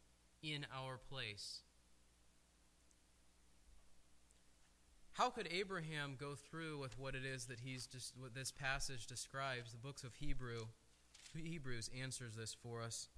in 0.42 0.66
our 0.74 0.96
place. 0.96 1.60
How 5.12 5.30
could 5.30 5.48
Abraham 5.50 6.16
go 6.18 6.34
through 6.34 6.78
with 6.78 6.98
what 6.98 7.14
it 7.14 7.24
is 7.24 7.46
that 7.46 7.60
he's 7.60 7.86
just 7.86 8.14
what 8.16 8.34
this 8.34 8.52
passage 8.52 9.06
describes? 9.06 9.72
The 9.72 9.78
books 9.78 10.04
of 10.04 10.14
Hebrew 10.14 10.60
Hebrews 11.36 11.90
answers 12.00 12.36
this 12.36 12.54
for 12.54 12.80
us. 12.80 13.08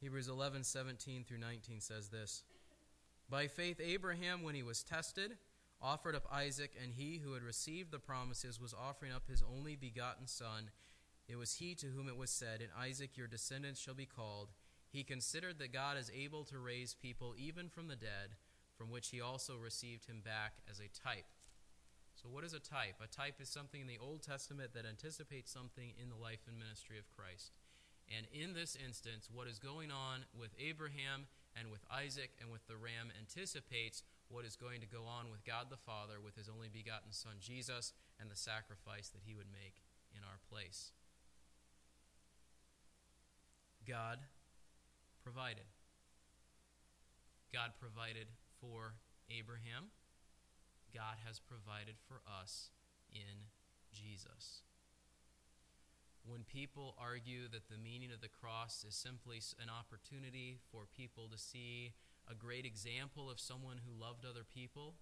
Hebrews 0.00 0.28
11:17 0.28 1.24
through 1.24 1.38
19 1.38 1.80
says 1.80 2.08
this. 2.08 2.44
By 3.28 3.48
faith, 3.48 3.80
Abraham, 3.80 4.42
when 4.42 4.54
he 4.54 4.62
was 4.62 4.84
tested, 4.84 5.36
offered 5.82 6.14
up 6.14 6.32
Isaac, 6.32 6.76
and 6.80 6.94
he 6.94 7.18
who 7.18 7.32
had 7.32 7.42
received 7.42 7.90
the 7.90 7.98
promises 7.98 8.60
was 8.60 8.72
offering 8.72 9.12
up 9.12 9.26
his 9.28 9.42
only 9.42 9.74
begotten 9.74 10.26
son. 10.26 10.70
It 11.28 11.36
was 11.36 11.54
he 11.54 11.74
to 11.76 11.86
whom 11.88 12.08
it 12.08 12.16
was 12.16 12.30
said, 12.30 12.60
In 12.60 12.68
Isaac 12.78 13.16
your 13.16 13.26
descendants 13.26 13.80
shall 13.80 13.94
be 13.94 14.06
called. 14.06 14.50
He 14.88 15.02
considered 15.02 15.58
that 15.58 15.72
God 15.72 15.98
is 15.98 16.10
able 16.14 16.44
to 16.44 16.58
raise 16.58 16.94
people 16.94 17.34
even 17.36 17.68
from 17.68 17.88
the 17.88 17.96
dead, 17.96 18.36
from 18.76 18.90
which 18.90 19.10
he 19.10 19.20
also 19.20 19.56
received 19.56 20.06
him 20.06 20.22
back 20.24 20.54
as 20.70 20.78
a 20.78 20.88
type. 20.88 21.26
So, 22.14 22.28
what 22.30 22.44
is 22.44 22.54
a 22.54 22.60
type? 22.60 22.96
A 23.02 23.08
type 23.08 23.40
is 23.40 23.48
something 23.48 23.80
in 23.80 23.86
the 23.86 23.98
Old 24.00 24.22
Testament 24.22 24.72
that 24.72 24.86
anticipates 24.86 25.52
something 25.52 25.92
in 26.00 26.08
the 26.08 26.16
life 26.16 26.48
and 26.48 26.58
ministry 26.58 26.98
of 26.98 27.10
Christ. 27.14 27.52
And 28.08 28.26
in 28.32 28.54
this 28.54 28.76
instance, 28.76 29.28
what 29.28 29.48
is 29.48 29.58
going 29.58 29.90
on 29.90 30.24
with 30.32 30.54
Abraham 30.58 31.26
and 31.58 31.70
with 31.70 31.84
Isaac 31.90 32.30
and 32.40 32.50
with 32.50 32.66
the 32.68 32.76
ram 32.76 33.10
anticipates 33.18 34.02
what 34.28 34.44
is 34.44 34.56
going 34.56 34.80
to 34.80 34.86
go 34.86 35.04
on 35.04 35.30
with 35.30 35.44
God 35.44 35.66
the 35.68 35.76
Father 35.76 36.22
with 36.22 36.36
his 36.36 36.48
only 36.48 36.68
begotten 36.68 37.10
Son 37.10 37.36
Jesus 37.40 37.92
and 38.20 38.30
the 38.30 38.36
sacrifice 38.36 39.08
that 39.10 39.26
he 39.26 39.34
would 39.34 39.50
make 39.52 39.82
in 40.14 40.22
our 40.22 40.38
place. 40.48 40.92
God 43.88 44.18
provided. 45.22 45.66
God 47.52 47.70
provided 47.80 48.26
for 48.60 48.94
Abraham. 49.30 49.90
God 50.94 51.16
has 51.26 51.38
provided 51.40 51.94
for 52.08 52.20
us 52.26 52.70
in 53.12 53.50
Jesus. 53.92 54.62
When 56.24 56.42
people 56.42 56.96
argue 57.00 57.48
that 57.52 57.68
the 57.70 57.78
meaning 57.78 58.10
of 58.12 58.20
the 58.20 58.28
cross 58.28 58.84
is 58.86 58.96
simply 58.96 59.40
an 59.62 59.70
opportunity 59.70 60.58
for 60.72 60.82
people 60.96 61.28
to 61.30 61.38
see 61.38 61.92
a 62.28 62.34
great 62.34 62.66
example 62.66 63.30
of 63.30 63.38
someone 63.38 63.78
who 63.86 64.02
loved 64.02 64.24
other 64.24 64.42
people, 64.42 64.94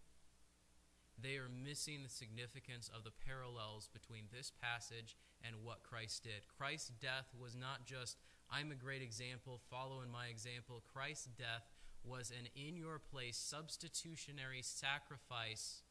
they 1.16 1.36
are 1.36 1.48
missing 1.48 2.02
the 2.02 2.10
significance 2.10 2.90
of 2.94 3.04
the 3.04 3.14
parallels 3.24 3.88
between 3.92 4.24
this 4.32 4.52
passage 4.60 5.16
and 5.42 5.62
what 5.62 5.82
Christ 5.82 6.24
did. 6.24 6.44
Christ's 6.58 6.90
death 7.00 7.32
was 7.38 7.54
not 7.54 7.86
just, 7.86 8.18
I'm 8.50 8.70
a 8.70 8.76
great 8.76 9.02
example, 9.02 9.60
follow 9.70 10.02
in 10.02 10.10
my 10.10 10.26
example. 10.26 10.82
Christ's 10.92 11.28
death 11.38 11.66
was 12.04 12.30
an 12.30 12.48
in 12.54 12.76
your 12.76 12.98
place 12.98 13.36
substitutionary 13.36 14.62
sacrifice 14.62 15.82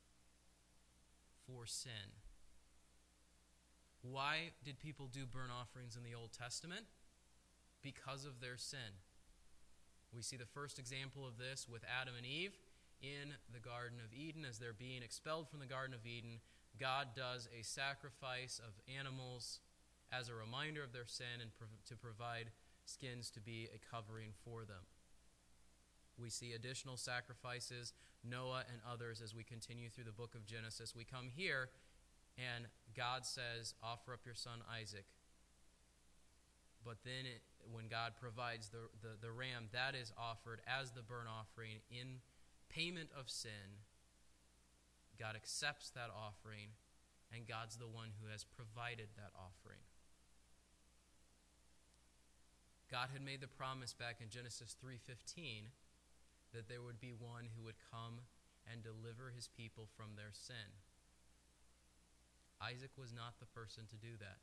for 1.48 1.66
sin. 1.66 2.14
Why 4.02 4.52
did 4.64 4.80
people 4.80 5.08
do 5.08 5.26
burnt 5.26 5.52
offerings 5.52 5.96
in 5.96 6.04
the 6.04 6.16
Old 6.16 6.32
Testament? 6.32 6.86
Because 7.82 8.26
of 8.26 8.40
their 8.40 8.58
sin. 8.58 9.02
We 10.14 10.22
see 10.22 10.38
the 10.38 10.46
first 10.46 10.78
example 10.78 11.26
of 11.28 11.38
this 11.38 11.68
with 11.68 11.84
Adam 11.90 12.14
and 12.16 12.26
Eve 12.26 12.54
in 13.02 13.34
the 13.52 13.60
Garden 13.60 13.98
of 14.04 14.14
Eden. 14.14 14.46
As 14.48 14.60
they're 14.60 14.74
being 14.74 15.02
expelled 15.02 15.50
from 15.50 15.60
the 15.60 15.66
Garden 15.66 15.96
of 15.96 16.06
Eden, 16.06 16.40
God 16.80 17.10
does 17.16 17.48
a 17.58 17.64
sacrifice 17.64 18.60
of 18.60 18.74
animals 19.00 19.60
as 20.14 20.30
a 20.30 20.36
reminder 20.36 20.84
of 20.84 20.94
their 20.94 21.08
sin 21.08 21.42
and 21.42 21.52
to 21.86 21.96
provide 21.96 22.52
skins 22.86 23.30
to 23.32 23.42
be 23.42 23.68
a 23.74 23.96
covering 23.96 24.30
for 24.44 24.66
them. 24.66 24.86
We 26.18 26.30
see 26.30 26.54
additional 26.54 26.98
sacrifices, 26.98 27.94
Noah 28.24 28.64
and 28.72 28.80
others, 28.90 29.22
as 29.22 29.34
we 29.34 29.44
continue 29.44 29.90
through 29.90 30.04
the 30.04 30.12
book 30.12 30.36
of 30.36 30.46
Genesis. 30.46 30.96
We 30.96 31.06
come 31.06 31.30
here 31.36 31.70
and 32.38 32.66
God 32.96 33.26
says, 33.26 33.74
Offer 33.82 34.14
up 34.14 34.26
your 34.26 34.36
son 34.36 34.62
Isaac. 34.70 35.06
But 36.86 36.98
then, 37.06 37.26
it, 37.26 37.42
when 37.72 37.88
God 37.88 38.14
provides 38.20 38.70
the, 38.70 38.90
the, 39.02 39.16
the 39.22 39.32
ram, 39.32 39.70
that 39.72 39.96
is 39.96 40.12
offered 40.18 40.60
as 40.68 40.92
the 40.92 41.02
burnt 41.02 41.30
offering 41.32 41.80
in 41.90 42.20
payment 42.70 43.10
of 43.18 43.30
sin. 43.30 43.80
God 45.18 45.36
accepts 45.36 45.92
that 45.92 46.10
offering, 46.12 46.76
and 47.32 47.48
God's 47.48 47.78
the 47.78 47.88
one 47.88 48.10
who 48.20 48.30
has 48.30 48.44
provided 48.44 49.08
that 49.16 49.32
offering. 49.38 49.80
God 52.94 53.10
had 53.10 53.26
made 53.26 53.42
the 53.42 53.50
promise 53.50 53.90
back 53.90 54.22
in 54.22 54.30
Genesis 54.30 54.78
3:15 54.78 55.72
that 56.54 56.68
there 56.70 56.84
would 56.84 57.02
be 57.02 57.12
one 57.12 57.50
who 57.58 57.64
would 57.64 57.82
come 57.90 58.22
and 58.70 58.84
deliver 58.84 59.32
his 59.32 59.48
people 59.48 59.88
from 59.98 60.14
their 60.14 60.32
sin. 60.32 60.78
Isaac 62.62 62.96
was 62.96 63.12
not 63.12 63.40
the 63.40 63.48
person 63.48 63.88
to 63.88 63.98
do 63.98 64.16
that. 64.18 64.38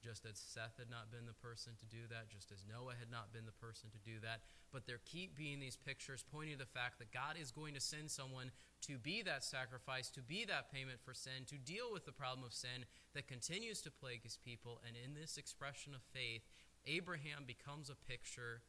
Just 0.00 0.24
as 0.24 0.38
Seth 0.38 0.78
had 0.78 0.88
not 0.88 1.10
been 1.10 1.26
the 1.26 1.34
person 1.34 1.76
to 1.76 1.84
do 1.84 2.06
that, 2.06 2.30
just 2.30 2.50
as 2.52 2.64
Noah 2.64 2.94
had 2.96 3.10
not 3.10 3.32
been 3.34 3.44
the 3.44 3.52
person 3.52 3.90
to 3.90 3.98
do 3.98 4.18
that. 4.20 4.40
But 4.70 4.86
there 4.86 4.98
keep 5.04 5.36
being 5.36 5.60
these 5.60 5.76
pictures 5.76 6.22
pointing 6.22 6.56
to 6.56 6.64
the 6.64 6.70
fact 6.70 6.98
that 7.00 7.12
God 7.12 7.36
is 7.36 7.52
going 7.52 7.74
to 7.74 7.80
send 7.80 8.10
someone 8.10 8.50
to 8.82 8.96
be 8.96 9.20
that 9.22 9.44
sacrifice, 9.44 10.08
to 10.10 10.22
be 10.22 10.46
that 10.46 10.72
payment 10.72 11.00
for 11.04 11.12
sin, 11.12 11.44
to 11.46 11.58
deal 11.58 11.92
with 11.92 12.06
the 12.06 12.12
problem 12.12 12.46
of 12.46 12.54
sin 12.54 12.86
that 13.12 13.28
continues 13.28 13.82
to 13.82 13.90
plague 13.90 14.22
his 14.22 14.38
people. 14.38 14.80
And 14.86 14.96
in 14.96 15.14
this 15.14 15.36
expression 15.36 15.94
of 15.94 16.02
faith, 16.14 16.48
Abraham 16.88 17.44
becomes 17.46 17.90
a 17.90 18.10
picture 18.10 18.62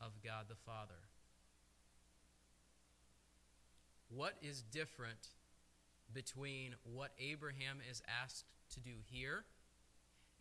of 0.00 0.12
God 0.24 0.46
the 0.48 0.56
Father. 0.56 1.08
What 4.08 4.34
is 4.42 4.62
different 4.62 5.28
between 6.12 6.74
what 6.84 7.12
Abraham 7.20 7.78
is 7.90 8.02
asked 8.22 8.44
to 8.72 8.80
do 8.80 8.92
here 9.04 9.44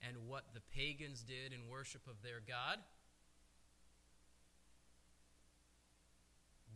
and 0.02 0.28
what 0.28 0.54
the 0.54 0.62
pagans 0.74 1.22
did 1.22 1.54
in 1.54 1.70
worship 1.70 2.02
of 2.08 2.22
their 2.24 2.40
God. 2.46 2.80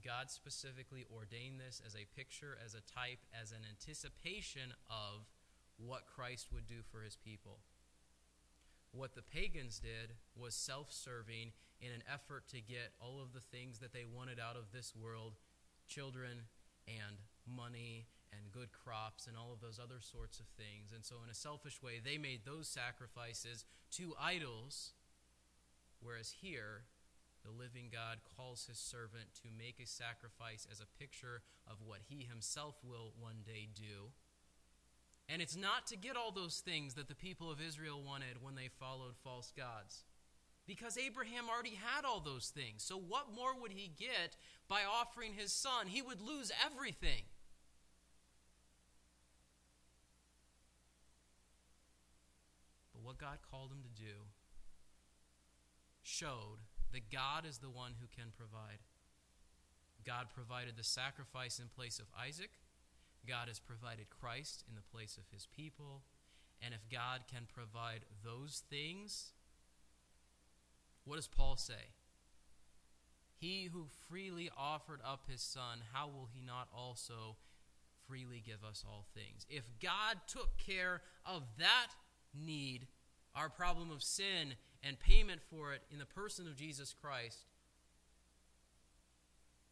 God 0.03 0.31
specifically 0.31 1.05
ordained 1.13 1.59
this 1.59 1.81
as 1.85 1.95
a 1.95 2.09
picture, 2.17 2.57
as 2.63 2.73
a 2.73 2.81
type, 2.81 3.19
as 3.39 3.51
an 3.51 3.61
anticipation 3.69 4.73
of 4.89 5.29
what 5.77 6.07
Christ 6.07 6.47
would 6.51 6.67
do 6.67 6.81
for 6.91 7.01
his 7.01 7.15
people. 7.15 7.59
What 8.91 9.15
the 9.15 9.21
pagans 9.21 9.79
did 9.79 10.15
was 10.35 10.53
self 10.53 10.91
serving 10.91 11.51
in 11.79 11.91
an 11.91 12.03
effort 12.11 12.47
to 12.49 12.61
get 12.61 12.93
all 12.99 13.21
of 13.21 13.33
the 13.33 13.39
things 13.39 13.79
that 13.79 13.93
they 13.93 14.05
wanted 14.05 14.39
out 14.39 14.55
of 14.55 14.71
this 14.71 14.93
world 14.95 15.33
children 15.87 16.47
and 16.87 17.17
money 17.47 18.07
and 18.31 18.51
good 18.51 18.71
crops 18.71 19.27
and 19.27 19.35
all 19.35 19.51
of 19.51 19.59
those 19.59 19.79
other 19.79 19.99
sorts 19.99 20.39
of 20.39 20.45
things. 20.57 20.91
And 20.93 21.05
so, 21.05 21.15
in 21.23 21.29
a 21.29 21.35
selfish 21.35 21.81
way, 21.81 21.99
they 22.03 22.17
made 22.17 22.41
those 22.45 22.67
sacrifices 22.67 23.65
to 23.97 24.13
idols, 24.19 24.93
whereas 25.99 26.35
here, 26.41 26.83
the 27.43 27.51
living 27.51 27.89
God 27.91 28.19
calls 28.37 28.67
his 28.67 28.77
servant 28.77 29.33
to 29.41 29.49
make 29.49 29.79
a 29.81 29.87
sacrifice 29.87 30.67
as 30.71 30.79
a 30.79 30.99
picture 30.99 31.41
of 31.67 31.77
what 31.83 31.99
he 32.07 32.27
himself 32.29 32.75
will 32.83 33.13
one 33.19 33.41
day 33.45 33.67
do. 33.73 34.13
And 35.31 35.41
it's 35.41 35.55
not 35.55 35.87
to 35.87 35.95
get 35.95 36.17
all 36.17 36.31
those 36.31 36.59
things 36.59 36.95
that 36.95 37.07
the 37.07 37.15
people 37.15 37.49
of 37.49 37.61
Israel 37.61 38.03
wanted 38.05 38.41
when 38.41 38.55
they 38.55 38.67
followed 38.67 39.15
false 39.23 39.53
gods. 39.55 40.03
Because 40.67 40.97
Abraham 40.97 41.45
already 41.49 41.75
had 41.75 42.03
all 42.03 42.19
those 42.19 42.49
things. 42.49 42.83
So, 42.83 42.97
what 42.97 43.33
more 43.33 43.59
would 43.59 43.71
he 43.71 43.91
get 43.97 44.35
by 44.67 44.81
offering 44.83 45.33
his 45.33 45.53
son? 45.53 45.87
He 45.87 46.01
would 46.01 46.21
lose 46.21 46.51
everything. 46.65 47.23
But 52.93 53.03
what 53.03 53.17
God 53.17 53.37
called 53.49 53.71
him 53.71 53.83
to 53.83 54.01
do 54.03 54.17
showed 56.03 56.59
that 56.91 57.09
God 57.09 57.45
is 57.45 57.59
the 57.59 57.69
one 57.69 57.93
who 58.01 58.07
can 58.13 58.31
provide. 58.37 58.79
God 60.05 60.27
provided 60.35 60.75
the 60.75 60.83
sacrifice 60.83 61.57
in 61.57 61.67
place 61.73 61.99
of 61.99 62.05
Isaac. 62.21 62.51
God 63.27 63.47
has 63.47 63.59
provided 63.59 64.07
Christ 64.09 64.63
in 64.67 64.75
the 64.75 64.81
place 64.81 65.17
of 65.17 65.23
his 65.31 65.47
people. 65.47 66.03
And 66.61 66.73
if 66.73 66.89
God 66.89 67.21
can 67.31 67.47
provide 67.51 68.01
those 68.23 68.63
things, 68.69 69.33
what 71.05 71.15
does 71.15 71.27
Paul 71.27 71.57
say? 71.57 71.93
He 73.39 73.69
who 73.73 73.87
freely 74.07 74.51
offered 74.55 74.99
up 75.03 75.25
his 75.27 75.41
son, 75.41 75.79
how 75.93 76.07
will 76.07 76.29
he 76.33 76.41
not 76.45 76.67
also 76.75 77.37
freely 78.07 78.43
give 78.45 78.63
us 78.67 78.83
all 78.87 79.05
things? 79.15 79.45
If 79.49 79.63
God 79.81 80.17
took 80.27 80.57
care 80.57 81.01
of 81.25 81.43
that 81.57 81.87
need, 82.39 82.87
our 83.33 83.49
problem 83.49 83.91
of 83.91 84.03
sin 84.03 84.53
and 84.83 84.99
payment 84.99 85.41
for 85.49 85.73
it 85.73 85.81
in 85.91 85.97
the 85.97 86.05
person 86.05 86.47
of 86.47 86.55
Jesus 86.55 86.93
Christ, 86.93 87.45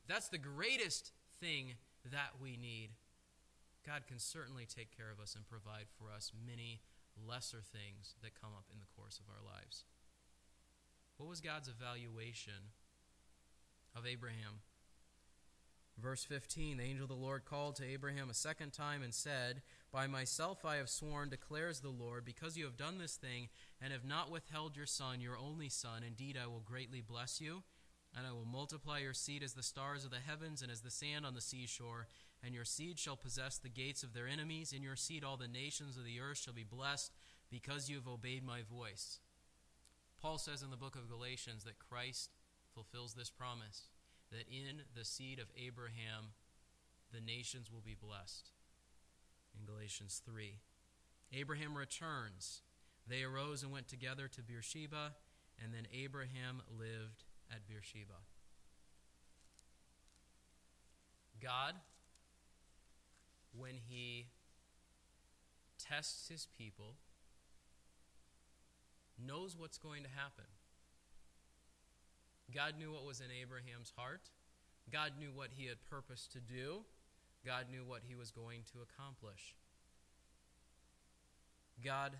that's 0.07 0.29
the 0.29 0.37
greatest 0.39 1.11
thing 1.39 1.73
that 2.11 2.31
we 2.41 2.57
need. 2.57 2.89
God 3.85 4.07
can 4.07 4.19
certainly 4.19 4.65
take 4.65 4.95
care 4.95 5.11
of 5.11 5.19
us 5.19 5.35
and 5.35 5.47
provide 5.47 5.87
for 5.97 6.11
us 6.11 6.31
many 6.33 6.81
lesser 7.15 7.61
things 7.61 8.15
that 8.21 8.39
come 8.39 8.51
up 8.55 8.65
in 8.71 8.79
the 8.79 8.91
course 8.95 9.19
of 9.19 9.25
our 9.29 9.43
lives. 9.43 9.85
What 11.17 11.29
was 11.29 11.41
God's 11.41 11.67
evaluation 11.67 12.71
of 13.95 14.05
Abraham? 14.05 14.61
Verse 16.01 16.23
15 16.23 16.77
The 16.77 16.83
angel 16.83 17.03
of 17.03 17.09
the 17.09 17.15
Lord 17.15 17.43
called 17.43 17.75
to 17.77 17.85
Abraham 17.85 18.29
a 18.29 18.33
second 18.33 18.71
time 18.71 19.03
and 19.03 19.13
said, 19.13 19.61
By 19.91 20.07
myself 20.07 20.63
I 20.63 20.77
have 20.77 20.89
sworn, 20.89 21.29
declares 21.29 21.81
the 21.81 21.89
Lord, 21.89 22.23
because 22.23 22.57
you 22.57 22.63
have 22.63 22.77
done 22.77 22.97
this 22.97 23.15
thing 23.15 23.49
and 23.81 23.91
have 23.91 24.05
not 24.05 24.31
withheld 24.31 24.77
your 24.77 24.85
son, 24.85 25.19
your 25.19 25.37
only 25.37 25.67
son. 25.67 26.03
Indeed, 26.05 26.37
I 26.41 26.47
will 26.47 26.61
greatly 26.61 27.01
bless 27.01 27.41
you, 27.41 27.63
and 28.17 28.25
I 28.25 28.31
will 28.31 28.45
multiply 28.45 28.99
your 28.99 29.13
seed 29.13 29.43
as 29.43 29.53
the 29.53 29.63
stars 29.63 30.05
of 30.05 30.11
the 30.11 30.17
heavens 30.25 30.61
and 30.61 30.71
as 30.71 30.81
the 30.81 30.91
sand 30.91 31.25
on 31.25 31.33
the 31.33 31.41
seashore. 31.41 32.07
And 32.43 32.55
your 32.55 32.65
seed 32.65 32.97
shall 32.97 33.17
possess 33.17 33.57
the 33.57 33.69
gates 33.69 34.03
of 34.03 34.13
their 34.13 34.27
enemies. 34.27 34.73
In 34.73 34.81
your 34.81 34.95
seed 34.95 35.23
all 35.23 35.37
the 35.37 35.47
nations 35.47 35.97
of 35.97 36.05
the 36.05 36.19
earth 36.21 36.37
shall 36.37 36.53
be 36.53 36.63
blessed, 36.63 37.11
because 37.49 37.89
you 37.89 37.95
have 37.97 38.07
obeyed 38.07 38.43
my 38.45 38.61
voice. 38.61 39.19
Paul 40.21 40.37
says 40.37 40.61
in 40.61 40.69
the 40.69 40.77
book 40.77 40.95
of 40.95 41.09
Galatians 41.09 41.63
that 41.63 41.79
Christ 41.79 42.31
fulfills 42.73 43.13
this 43.13 43.29
promise 43.29 43.89
that 44.31 44.45
in 44.49 44.81
the 44.95 45.05
seed 45.05 45.39
of 45.39 45.47
Abraham 45.57 46.33
the 47.11 47.21
nations 47.21 47.71
will 47.71 47.81
be 47.81 47.95
blessed. 47.99 48.51
In 49.57 49.65
Galatians 49.65 50.21
3. 50.25 50.59
Abraham 51.33 51.75
returns. 51.77 52.61
They 53.07 53.23
arose 53.23 53.63
and 53.63 53.71
went 53.71 53.87
together 53.87 54.27
to 54.27 54.43
Beersheba, 54.43 55.15
and 55.63 55.73
then 55.73 55.87
Abraham 55.93 56.61
lived 56.69 57.23
at 57.51 57.67
Beersheba. 57.67 58.21
God, 61.41 61.73
when 63.69 63.77
he 63.87 64.25
tests 65.77 66.27
his 66.27 66.47
people, 66.57 66.95
knows 69.23 69.55
what's 69.55 69.77
going 69.77 70.01
to 70.01 70.09
happen. 70.09 70.49
God 72.53 72.73
knew 72.79 72.91
what 72.91 73.05
was 73.05 73.19
in 73.19 73.27
Abraham's 73.29 73.93
heart. 73.95 74.31
God 74.91 75.11
knew 75.19 75.29
what 75.35 75.49
he 75.55 75.67
had 75.67 75.77
purposed 75.87 76.31
to 76.31 76.39
do. 76.39 76.79
God 77.45 77.65
knew 77.71 77.85
what 77.85 78.01
he 78.07 78.15
was 78.15 78.31
going 78.31 78.61
to 78.73 78.79
accomplish. 78.81 79.53
God 81.85 82.13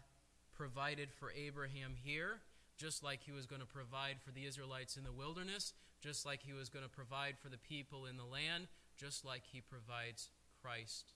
provided 0.55 1.09
for 1.11 1.31
Abraham 1.31 1.95
here, 2.03 2.41
just 2.77 3.03
like 3.03 3.21
he 3.23 3.31
was 3.31 3.47
going 3.47 3.61
to 3.61 3.67
provide 3.67 4.17
for 4.23 4.31
the 4.31 4.45
Israelites 4.45 4.97
in 4.97 5.03
the 5.03 5.11
wilderness, 5.11 5.73
just 5.99 6.27
like 6.27 6.43
he 6.43 6.53
was 6.53 6.69
going 6.69 6.85
to 6.85 6.91
provide 6.91 7.39
for 7.41 7.49
the 7.49 7.57
people 7.57 8.05
in 8.05 8.17
the 8.17 8.23
land, 8.23 8.67
just 8.97 9.25
like 9.25 9.41
he 9.51 9.61
provides 9.61 10.29
Christ 10.61 11.13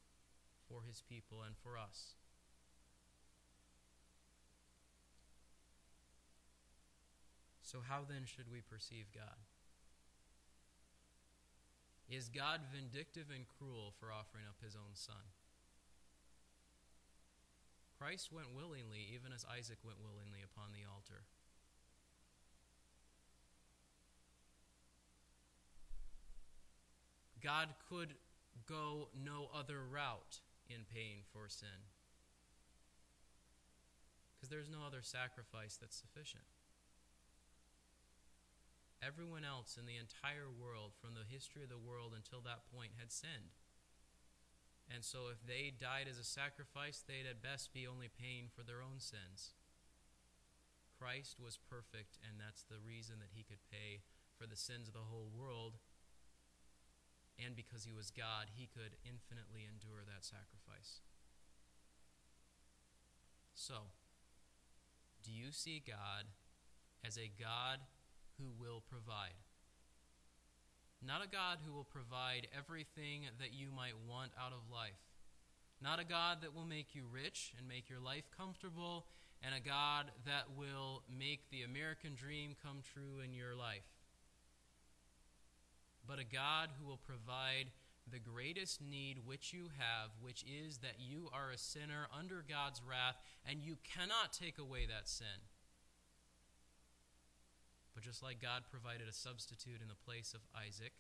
for 0.73 0.87
his 0.87 1.01
people 1.01 1.45
and 1.45 1.53
for 1.61 1.77
us. 1.77 2.15
So, 7.61 7.77
how 7.87 8.01
then 8.09 8.25
should 8.25 8.51
we 8.51 8.61
perceive 8.61 9.05
God? 9.13 9.45
Is 12.09 12.29
God 12.29 12.61
vindictive 12.73 13.27
and 13.33 13.45
cruel 13.47 13.93
for 13.99 14.11
offering 14.11 14.45
up 14.49 14.57
his 14.63 14.75
own 14.75 14.93
son? 14.93 15.29
Christ 17.97 18.33
went 18.33 18.53
willingly, 18.53 19.05
even 19.13 19.31
as 19.31 19.45
Isaac 19.45 19.77
went 19.85 19.97
willingly 20.01 20.41
upon 20.43 20.73
the 20.73 20.85
altar. 20.89 21.23
God 27.41 27.69
could 27.89 28.13
go 28.67 29.09
no 29.23 29.47
other 29.53 29.79
route 29.89 30.41
in 30.69 30.85
paying 30.87 31.23
for 31.31 31.49
sin. 31.49 31.89
Because 34.35 34.49
there's 34.49 34.71
no 34.71 34.83
other 34.85 35.01
sacrifice 35.01 35.79
that's 35.79 35.95
sufficient. 35.95 36.43
Everyone 39.03 39.43
else 39.43 39.75
in 39.75 39.83
the 39.83 39.99
entire 39.99 40.47
world, 40.47 40.95
from 40.95 41.15
the 41.15 41.27
history 41.27 41.63
of 41.63 41.71
the 41.71 41.79
world 41.79 42.15
until 42.15 42.39
that 42.47 42.67
point, 42.71 42.95
had 42.95 43.11
sinned. 43.11 43.55
And 44.87 45.03
so, 45.03 45.31
if 45.31 45.39
they 45.43 45.71
died 45.71 46.07
as 46.07 46.19
a 46.19 46.27
sacrifice, 46.27 47.03
they'd 47.03 47.27
at 47.27 47.43
best 47.43 47.71
be 47.73 47.87
only 47.87 48.07
paying 48.07 48.47
for 48.51 48.63
their 48.63 48.83
own 48.83 48.99
sins. 48.99 49.55
Christ 50.99 51.39
was 51.39 51.59
perfect, 51.59 52.19
and 52.23 52.39
that's 52.39 52.63
the 52.63 52.79
reason 52.79 53.19
that 53.19 53.35
he 53.35 53.43
could 53.43 53.63
pay 53.71 54.03
for 54.39 54.47
the 54.47 54.59
sins 54.59 54.87
of 54.87 54.93
the 54.93 55.07
whole 55.11 55.27
world. 55.35 55.79
And 57.45 57.55
because 57.55 57.83
he 57.83 57.93
was 57.93 58.11
God, 58.11 58.47
he 58.55 58.67
could 58.71 58.95
infinitely 59.03 59.67
endure 59.67 60.01
that 60.05 60.23
sacrifice. 60.23 61.01
So, 63.53 63.91
do 65.23 65.31
you 65.31 65.51
see 65.51 65.83
God 65.85 66.25
as 67.05 67.17
a 67.17 67.31
God 67.39 67.79
who 68.37 68.45
will 68.59 68.81
provide. 68.89 69.37
Not 71.05 71.23
a 71.23 71.27
God 71.27 71.59
who 71.65 71.73
will 71.73 71.83
provide 71.83 72.47
everything 72.57 73.27
that 73.39 73.53
you 73.53 73.67
might 73.75 73.99
want 74.07 74.31
out 74.39 74.53
of 74.53 74.71
life. 74.71 74.99
Not 75.81 75.99
a 75.99 76.05
God 76.05 76.39
that 76.41 76.55
will 76.55 76.65
make 76.65 76.95
you 76.95 77.03
rich 77.11 77.53
and 77.57 77.67
make 77.67 77.89
your 77.89 77.99
life 77.99 78.23
comfortable, 78.35 79.05
and 79.43 79.53
a 79.53 79.59
God 79.59 80.11
that 80.25 80.55
will 80.55 81.03
make 81.11 81.49
the 81.51 81.63
American 81.63 82.15
dream 82.15 82.55
come 82.63 82.79
true 82.93 83.19
in 83.23 83.33
your 83.33 83.53
life. 83.53 83.83
But 86.07 86.19
a 86.19 86.25
God 86.25 86.69
who 86.79 86.87
will 86.87 86.97
provide 86.97 87.71
the 88.11 88.19
greatest 88.19 88.81
need 88.81 89.19
which 89.25 89.53
you 89.53 89.69
have, 89.77 90.11
which 90.21 90.43
is 90.43 90.79
that 90.79 90.99
you 90.99 91.29
are 91.31 91.51
a 91.51 91.57
sinner 91.57 92.07
under 92.17 92.43
God's 92.47 92.81
wrath, 92.87 93.15
and 93.47 93.63
you 93.63 93.77
cannot 93.83 94.33
take 94.33 94.57
away 94.57 94.85
that 94.85 95.07
sin. 95.07 95.47
But 97.93 98.03
just 98.03 98.23
like 98.23 98.41
God 98.41 98.63
provided 98.69 99.07
a 99.07 99.13
substitute 99.13 99.81
in 99.81 99.87
the 99.87 100.05
place 100.05 100.33
of 100.33 100.41
Isaac, 100.53 100.91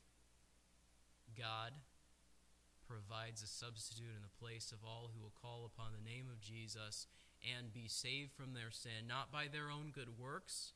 God 1.37 1.73
provides 2.87 3.41
a 3.41 3.47
substitute 3.47 4.13
in 4.15 4.21
the 4.21 4.39
place 4.39 4.71
of 4.71 4.85
all 4.85 5.11
who 5.13 5.21
will 5.21 5.33
call 5.41 5.65
upon 5.65 5.91
the 5.91 6.09
name 6.09 6.27
of 6.31 6.39
Jesus 6.39 7.07
and 7.41 7.73
be 7.73 7.87
saved 7.87 8.31
from 8.31 8.53
their 8.53 8.71
sin, 8.71 9.07
not 9.07 9.31
by 9.31 9.47
their 9.51 9.69
own 9.71 9.91
good 9.93 10.19
works, 10.19 10.73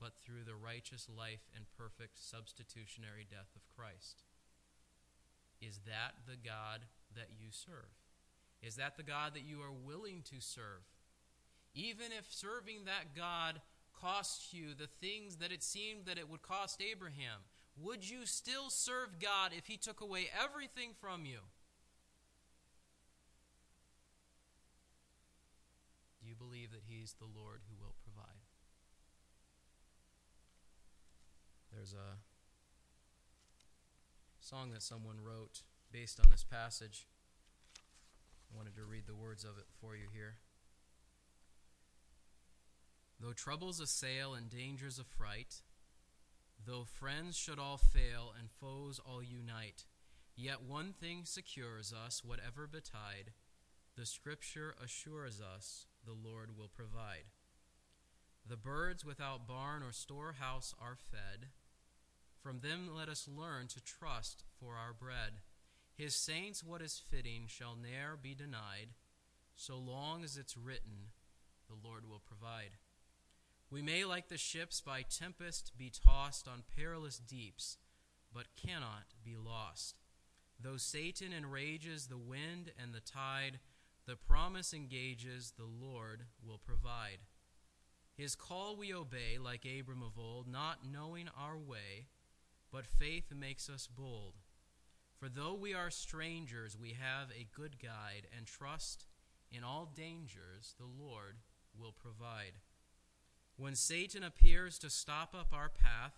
but 0.00 0.16
through 0.16 0.44
the 0.44 0.54
righteous 0.54 1.06
life 1.08 1.46
and 1.54 1.64
perfect 1.76 2.18
substitutionary 2.18 3.26
death 3.30 3.54
of 3.54 3.68
Christ. 3.76 4.24
Is 5.60 5.80
that 5.86 6.14
the 6.26 6.36
God 6.36 6.80
that 7.14 7.28
you 7.38 7.48
serve? 7.50 7.92
Is 8.62 8.76
that 8.76 8.96
the 8.96 9.02
God 9.02 9.34
that 9.34 9.44
you 9.44 9.60
are 9.60 9.72
willing 9.72 10.22
to 10.30 10.40
serve? 10.40 10.84
Even 11.74 12.06
if 12.16 12.32
serving 12.32 12.86
that 12.86 13.14
God 13.14 13.60
costs 14.00 14.52
you 14.52 14.74
the 14.74 14.88
things 15.06 15.36
that 15.36 15.52
it 15.52 15.62
seemed 15.62 16.06
that 16.06 16.18
it 16.18 16.28
would 16.28 16.42
cost 16.42 16.82
Abraham, 16.82 17.44
would 17.80 18.08
you 18.08 18.26
still 18.26 18.70
serve 18.70 19.20
God 19.20 19.52
if 19.56 19.66
he 19.66 19.76
took 19.76 20.00
away 20.00 20.28
everything 20.32 20.90
from 21.00 21.24
you? 21.24 21.38
Do 26.20 26.28
you 26.28 26.34
believe 26.34 26.70
that 26.72 26.82
he's 26.88 27.14
the 27.18 27.24
Lord 27.24 27.60
who 27.68 27.82
will 27.82 27.94
There's 31.80 31.94
a 31.94 32.18
song 34.38 34.72
that 34.72 34.82
someone 34.82 35.16
wrote 35.24 35.62
based 35.90 36.20
on 36.20 36.28
this 36.30 36.44
passage. 36.44 37.06
I 38.52 38.54
wanted 38.54 38.76
to 38.76 38.84
read 38.84 39.06
the 39.06 39.14
words 39.14 39.44
of 39.44 39.56
it 39.56 39.64
for 39.80 39.96
you 39.96 40.04
here. 40.12 40.34
Though 43.18 43.32
troubles 43.32 43.80
assail 43.80 44.34
and 44.34 44.50
dangers 44.50 45.00
affright, 45.00 45.62
though 46.66 46.84
friends 46.84 47.38
should 47.38 47.58
all 47.58 47.78
fail 47.78 48.34
and 48.38 48.50
foes 48.50 49.00
all 49.02 49.22
unite, 49.22 49.86
yet 50.36 50.60
one 50.60 50.92
thing 50.92 51.22
secures 51.24 51.94
us, 51.94 52.22
whatever 52.22 52.66
betide, 52.66 53.32
the 53.96 54.04
Scripture 54.04 54.74
assures 54.84 55.40
us 55.40 55.86
the 56.04 56.12
Lord 56.12 56.58
will 56.58 56.68
provide. 56.68 57.24
The 58.46 58.58
birds 58.58 59.02
without 59.02 59.48
barn 59.48 59.82
or 59.82 59.92
storehouse 59.92 60.74
are 60.78 60.98
fed. 61.10 61.48
From 62.42 62.60
them 62.60 62.88
let 62.94 63.08
us 63.08 63.28
learn 63.28 63.68
to 63.68 63.84
trust 63.84 64.44
for 64.58 64.74
our 64.74 64.92
bread. 64.92 65.40
His 65.94 66.16
saints 66.16 66.64
what 66.64 66.80
is 66.80 67.02
fitting 67.10 67.44
shall 67.46 67.76
ne'er 67.76 68.16
be 68.20 68.34
denied. 68.34 68.94
So 69.54 69.76
long 69.76 70.24
as 70.24 70.38
it's 70.38 70.56
written, 70.56 71.12
the 71.68 71.76
Lord 71.86 72.08
will 72.08 72.22
provide. 72.24 72.78
We 73.70 73.82
may, 73.82 74.04
like 74.04 74.28
the 74.28 74.38
ships 74.38 74.80
by 74.80 75.02
tempest, 75.02 75.72
be 75.76 75.90
tossed 75.90 76.48
on 76.48 76.64
perilous 76.76 77.18
deeps, 77.18 77.76
but 78.32 78.56
cannot 78.56 79.14
be 79.22 79.36
lost. 79.36 79.96
Though 80.58 80.78
Satan 80.78 81.32
enrages 81.32 82.06
the 82.06 82.18
wind 82.18 82.72
and 82.82 82.94
the 82.94 83.00
tide, 83.00 83.60
the 84.06 84.16
promise 84.16 84.72
engages 84.72 85.52
the 85.52 85.64
Lord 85.64 86.24
will 86.44 86.58
provide. 86.58 87.18
His 88.16 88.34
call 88.34 88.76
we 88.76 88.92
obey, 88.92 89.38
like 89.38 89.64
Abram 89.64 90.02
of 90.02 90.18
old, 90.18 90.48
not 90.48 90.78
knowing 90.90 91.28
our 91.38 91.56
way, 91.56 92.06
but 92.72 92.86
faith 92.86 93.32
makes 93.34 93.68
us 93.68 93.86
bold. 93.86 94.34
For 95.18 95.28
though 95.28 95.54
we 95.54 95.74
are 95.74 95.90
strangers, 95.90 96.76
we 96.80 96.96
have 97.00 97.28
a 97.30 97.46
good 97.54 97.76
guide, 97.82 98.26
and 98.36 98.46
trust 98.46 99.06
in 99.50 99.64
all 99.64 99.92
dangers 99.94 100.74
the 100.78 100.86
Lord 100.86 101.36
will 101.78 101.92
provide. 101.92 102.60
When 103.56 103.74
Satan 103.74 104.22
appears 104.22 104.78
to 104.78 104.88
stop 104.88 105.34
up 105.38 105.52
our 105.52 105.68
path 105.68 106.14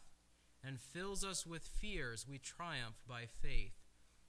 and 0.65 0.79
fills 0.79 1.25
us 1.25 1.45
with 1.45 1.65
fears, 1.65 2.27
we 2.29 2.39
triumph 2.39 3.01
by 3.09 3.27
faith. 3.27 3.75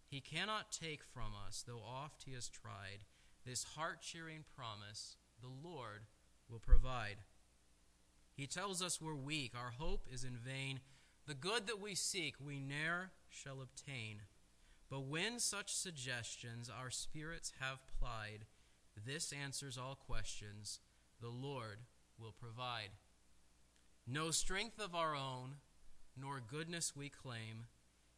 He 0.10 0.20
cannot 0.20 0.72
take 0.72 1.04
from 1.04 1.34
us, 1.48 1.64
though 1.66 1.82
oft 1.86 2.24
he 2.26 2.34
has 2.34 2.50
tried, 2.50 3.06
this 3.46 3.64
heart 3.64 4.02
cheering 4.02 4.46
promise 4.56 5.18
the 5.42 5.50
Lord 5.68 6.04
will 6.50 6.60
provide. 6.60 7.18
He 8.36 8.48
tells 8.48 8.82
us 8.82 9.02
we're 9.02 9.16
weak, 9.16 9.54
our 9.56 9.74
hope 9.78 10.08
is 10.12 10.24
in 10.24 10.38
vain. 10.38 10.80
The 11.26 11.34
good 11.34 11.68
that 11.68 11.80
we 11.80 11.96
seek, 11.96 12.36
we 12.40 12.60
ne'er 12.60 13.12
shall 13.30 13.62
obtain. 13.62 14.24
But 14.90 15.06
when 15.06 15.40
such 15.40 15.74
suggestions 15.74 16.70
our 16.70 16.92
spirits 16.92 17.54
have 17.60 17.80
plied, 17.98 18.46
this 19.06 19.32
answers 19.32 19.78
all 19.78 19.96
questions 19.96 20.80
the 21.22 21.30
Lord 21.30 21.80
will 22.20 22.34
provide. 22.34 22.90
No 24.06 24.32
strength 24.32 24.80
of 24.80 24.94
our 24.94 25.16
own, 25.16 25.56
nor 26.18 26.42
goodness 26.46 26.94
we 26.96 27.10
claim, 27.10 27.68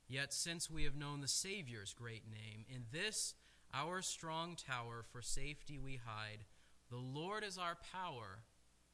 yet 0.08 0.34
since 0.34 0.70
we 0.70 0.84
have 0.84 0.96
known 0.96 1.22
the 1.22 1.28
Saviour's 1.28 1.94
great 1.94 2.24
name, 2.30 2.66
in 2.68 2.86
this 2.92 3.36
our 3.74 4.02
strong 4.02 4.56
tower 4.56 5.04
for 5.12 5.22
safety 5.22 5.78
we 5.78 6.00
hide. 6.04 6.46
The 6.90 6.98
Lord 6.98 7.44
is 7.44 7.58
our 7.58 7.78
power, 7.94 8.40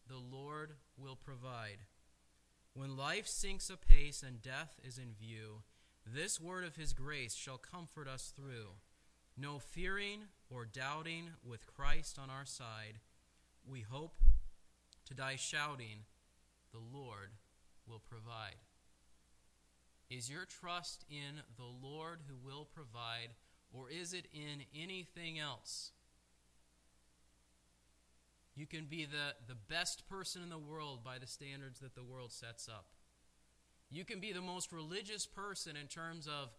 the 0.08 0.17
Lord 0.17 0.74
will 0.97 1.15
provide. 1.15 1.80
When 2.73 2.95
life 2.95 3.27
sinks 3.27 3.69
apace 3.69 4.23
and 4.23 4.41
death 4.41 4.79
is 4.81 4.97
in 4.97 5.13
view, 5.19 5.63
this 6.05 6.39
word 6.39 6.63
of 6.63 6.77
his 6.77 6.93
grace 6.93 7.36
shall 7.36 7.57
comfort 7.57 8.07
us 8.07 8.34
through. 8.34 8.69
No 9.38 9.60
fearing 9.60 10.21
or 10.49 10.65
doubting, 10.65 11.31
with 11.43 11.67
Christ 11.67 12.17
on 12.17 12.29
our 12.29 12.45
side, 12.45 12.99
we 13.65 13.81
hope 13.81 14.15
to 15.05 15.13
die 15.13 15.36
shouting, 15.36 16.05
The 16.71 16.79
Lord 16.79 17.31
will 17.88 17.99
provide. 17.99 18.55
Is 20.10 20.29
your 20.29 20.45
trust 20.45 21.05
in 21.10 21.41
the 21.57 21.88
Lord 21.88 22.19
who 22.27 22.36
will 22.36 22.65
provide, 22.65 23.36
or 23.73 23.89
is 23.89 24.13
it 24.13 24.27
in 24.34 24.63
anything 24.73 25.39
else? 25.39 25.91
You 28.55 28.65
can 28.65 28.85
be 28.85 29.05
the, 29.05 29.35
the 29.47 29.55
best 29.55 30.07
person 30.09 30.43
in 30.43 30.49
the 30.49 30.57
world 30.57 31.03
by 31.03 31.19
the 31.19 31.27
standards 31.27 31.79
that 31.79 31.95
the 31.95 32.03
world 32.03 32.31
sets 32.31 32.67
up. 32.67 32.85
You 33.89 34.05
can 34.05 34.19
be 34.19 34.31
the 34.31 34.41
most 34.41 34.71
religious 34.71 35.25
person 35.25 35.75
in 35.75 35.87
terms 35.87 36.27
of 36.27 36.49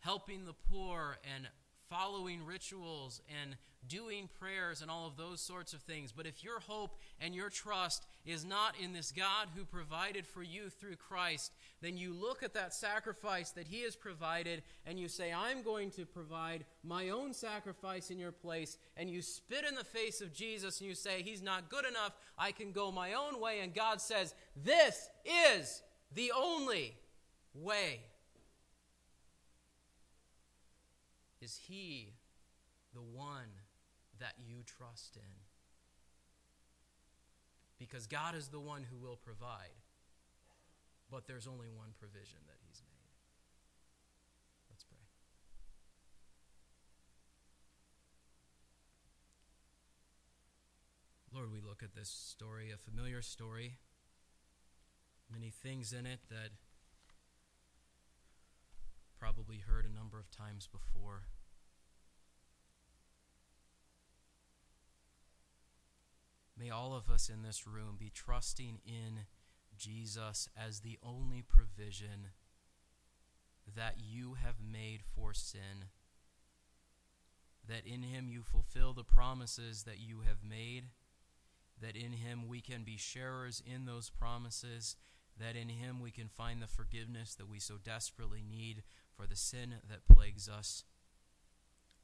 helping 0.00 0.44
the 0.44 0.52
poor 0.52 1.18
and 1.34 1.48
following 1.88 2.44
rituals 2.44 3.20
and 3.42 3.56
doing 3.88 4.28
prayers 4.38 4.82
and 4.82 4.90
all 4.90 5.06
of 5.06 5.16
those 5.16 5.40
sorts 5.40 5.72
of 5.72 5.82
things. 5.82 6.12
But 6.12 6.26
if 6.26 6.42
your 6.42 6.60
hope 6.60 6.98
and 7.20 7.34
your 7.34 7.50
trust 7.50 8.06
is 8.24 8.44
not 8.44 8.74
in 8.82 8.92
this 8.92 9.12
God 9.12 9.48
who 9.54 9.64
provided 9.64 10.26
for 10.26 10.42
you 10.42 10.70
through 10.70 10.96
Christ, 10.96 11.52
then 11.82 11.96
you 11.96 12.14
look 12.14 12.42
at 12.42 12.54
that 12.54 12.74
sacrifice 12.74 13.50
that 13.50 13.68
He 13.68 13.82
has 13.82 13.96
provided 13.96 14.62
and 14.86 14.98
you 14.98 15.08
say, 15.08 15.32
I'm 15.32 15.62
going 15.62 15.90
to 15.92 16.06
provide 16.06 16.64
my 16.82 17.10
own 17.10 17.34
sacrifice 17.34 18.10
in 18.10 18.18
your 18.18 18.32
place. 18.32 18.78
And 18.96 19.10
you 19.10 19.22
spit 19.22 19.64
in 19.68 19.74
the 19.74 19.84
face 19.84 20.20
of 20.20 20.32
Jesus 20.32 20.80
and 20.80 20.88
you 20.88 20.94
say, 20.94 21.22
He's 21.22 21.42
not 21.42 21.68
good 21.68 21.84
enough. 21.84 22.12
I 22.38 22.52
can 22.52 22.72
go 22.72 22.90
my 22.90 23.12
own 23.12 23.40
way. 23.40 23.60
And 23.60 23.74
God 23.74 24.00
says, 24.00 24.34
This 24.56 25.08
is 25.24 25.82
the 26.14 26.32
only 26.34 26.94
way. 27.54 28.00
Is 31.44 31.60
He 31.68 32.14
the 32.94 33.02
one 33.02 33.60
that 34.18 34.32
you 34.38 34.62
trust 34.64 35.16
in? 35.16 35.42
Because 37.78 38.06
God 38.06 38.34
is 38.34 38.48
the 38.48 38.60
one 38.60 38.84
who 38.84 38.96
will 38.96 39.16
provide, 39.16 39.76
but 41.10 41.26
there's 41.26 41.46
only 41.46 41.66
one 41.68 41.90
provision 41.98 42.38
that 42.46 42.56
He's 42.66 42.80
made. 42.86 43.10
Let's 44.70 44.84
pray. 44.84 45.04
Lord, 51.34 51.52
we 51.52 51.60
look 51.60 51.82
at 51.82 51.94
this 51.94 52.08
story, 52.08 52.70
a 52.72 52.78
familiar 52.78 53.20
story, 53.20 53.74
many 55.30 55.50
things 55.50 55.92
in 55.92 56.06
it 56.06 56.20
that 56.30 56.52
probably 59.24 59.56
heard 59.66 59.86
a 59.86 59.98
number 59.98 60.18
of 60.18 60.30
times 60.30 60.68
before. 60.70 61.22
May 66.58 66.68
all 66.68 66.92
of 66.92 67.08
us 67.08 67.30
in 67.30 67.42
this 67.42 67.66
room 67.66 67.96
be 67.98 68.10
trusting 68.14 68.80
in 68.84 69.20
Jesus 69.78 70.50
as 70.54 70.80
the 70.80 70.98
only 71.02 71.40
provision 71.40 72.32
that 73.74 73.94
you 73.98 74.34
have 74.34 74.56
made 74.60 75.00
for 75.16 75.32
sin. 75.32 75.88
That 77.66 77.86
in 77.86 78.02
him 78.02 78.28
you 78.28 78.42
fulfill 78.42 78.92
the 78.92 79.04
promises 79.04 79.84
that 79.84 80.00
you 80.00 80.20
have 80.28 80.44
made. 80.46 80.88
That 81.80 81.96
in 81.96 82.12
him 82.12 82.46
we 82.46 82.60
can 82.60 82.82
be 82.84 82.98
sharers 82.98 83.62
in 83.64 83.86
those 83.86 84.10
promises. 84.10 84.96
That 85.40 85.56
in 85.56 85.70
him 85.70 85.98
we 85.98 86.10
can 86.10 86.28
find 86.28 86.60
the 86.60 86.66
forgiveness 86.66 87.34
that 87.36 87.48
we 87.48 87.58
so 87.58 87.76
desperately 87.82 88.44
need 88.46 88.82
for 89.16 89.26
the 89.26 89.36
sin 89.36 89.74
that 89.88 90.06
plagues 90.12 90.48
us. 90.48 90.84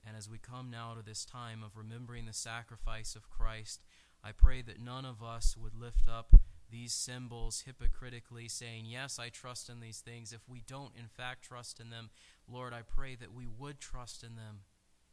And 0.06 0.16
as 0.16 0.28
we 0.28 0.38
come 0.38 0.70
now 0.70 0.94
to 0.94 1.02
this 1.02 1.24
time 1.24 1.62
of 1.62 1.76
remembering 1.76 2.26
the 2.26 2.32
sacrifice 2.32 3.14
of 3.14 3.30
Christ, 3.30 3.82
I 4.24 4.32
pray 4.32 4.62
that 4.62 4.80
none 4.80 5.04
of 5.04 5.22
us 5.22 5.56
would 5.56 5.74
lift 5.74 6.08
up 6.08 6.40
these 6.70 6.92
symbols 6.92 7.64
hypocritically, 7.66 8.48
saying, 8.48 8.84
Yes, 8.86 9.18
I 9.18 9.28
trust 9.28 9.68
in 9.68 9.80
these 9.80 10.00
things. 10.00 10.32
If 10.32 10.48
we 10.48 10.62
don't, 10.66 10.92
in 10.96 11.08
fact, 11.08 11.42
trust 11.42 11.80
in 11.80 11.90
them, 11.90 12.10
Lord, 12.48 12.72
I 12.72 12.82
pray 12.82 13.16
that 13.16 13.34
we 13.34 13.46
would 13.46 13.80
trust 13.80 14.22
in 14.22 14.36
them 14.36 14.60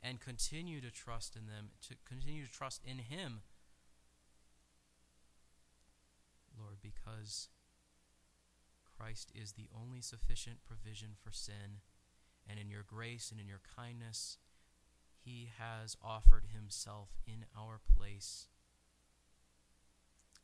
and 0.01 0.21
continue 0.21 0.81
to 0.81 0.91
trust 0.91 1.35
in 1.35 1.47
them, 1.47 1.69
to 1.87 1.95
continue 2.05 2.45
to 2.45 2.51
trust 2.51 2.81
in 2.85 2.99
Him. 2.99 3.41
Lord, 6.57 6.77
because 6.81 7.49
Christ 8.97 9.31
is 9.35 9.53
the 9.53 9.69
only 9.75 10.01
sufficient 10.01 10.57
provision 10.65 11.09
for 11.21 11.31
sin, 11.31 11.81
and 12.49 12.59
in 12.59 12.69
your 12.69 12.83
grace 12.83 13.31
and 13.31 13.39
in 13.39 13.47
your 13.47 13.61
kindness, 13.75 14.37
He 15.23 15.49
has 15.59 15.95
offered 16.03 16.45
Himself 16.53 17.09
in 17.27 17.45
our 17.57 17.79
place 17.79 18.47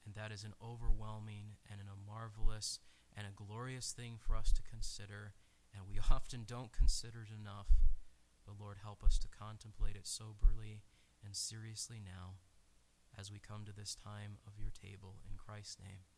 and 0.06 0.16
that 0.16 0.32
is 0.32 0.44
an 0.44 0.54
overwhelming 0.62 1.56
and 1.70 1.80
a 1.82 2.12
marvelous 2.12 2.80
and 3.16 3.26
a 3.28 3.32
glorious 3.32 3.92
thing 3.92 4.18
for 4.20 4.36
us 4.36 4.52
to 4.54 4.62
consider. 4.62 5.34
And 5.74 5.84
we 5.88 6.00
often 6.12 6.44
don't 6.46 6.72
consider 6.72 7.22
it 7.24 7.34
enough. 7.34 7.68
But 8.46 8.60
Lord, 8.60 8.78
help 8.84 9.04
us 9.04 9.18
to 9.20 9.28
contemplate 9.28 9.96
it 9.96 10.06
soberly 10.08 10.82
and 11.24 11.36
seriously 11.36 12.02
now. 12.04 12.36
as 13.18 13.32
we 13.32 13.40
come 13.40 13.64
to 13.64 13.72
this 13.72 13.96
time 13.96 14.38
of 14.48 14.54
your 14.60 14.72
table. 14.72 15.16
In 15.30 15.38
Christ's 15.38 15.78
name. 15.80 16.13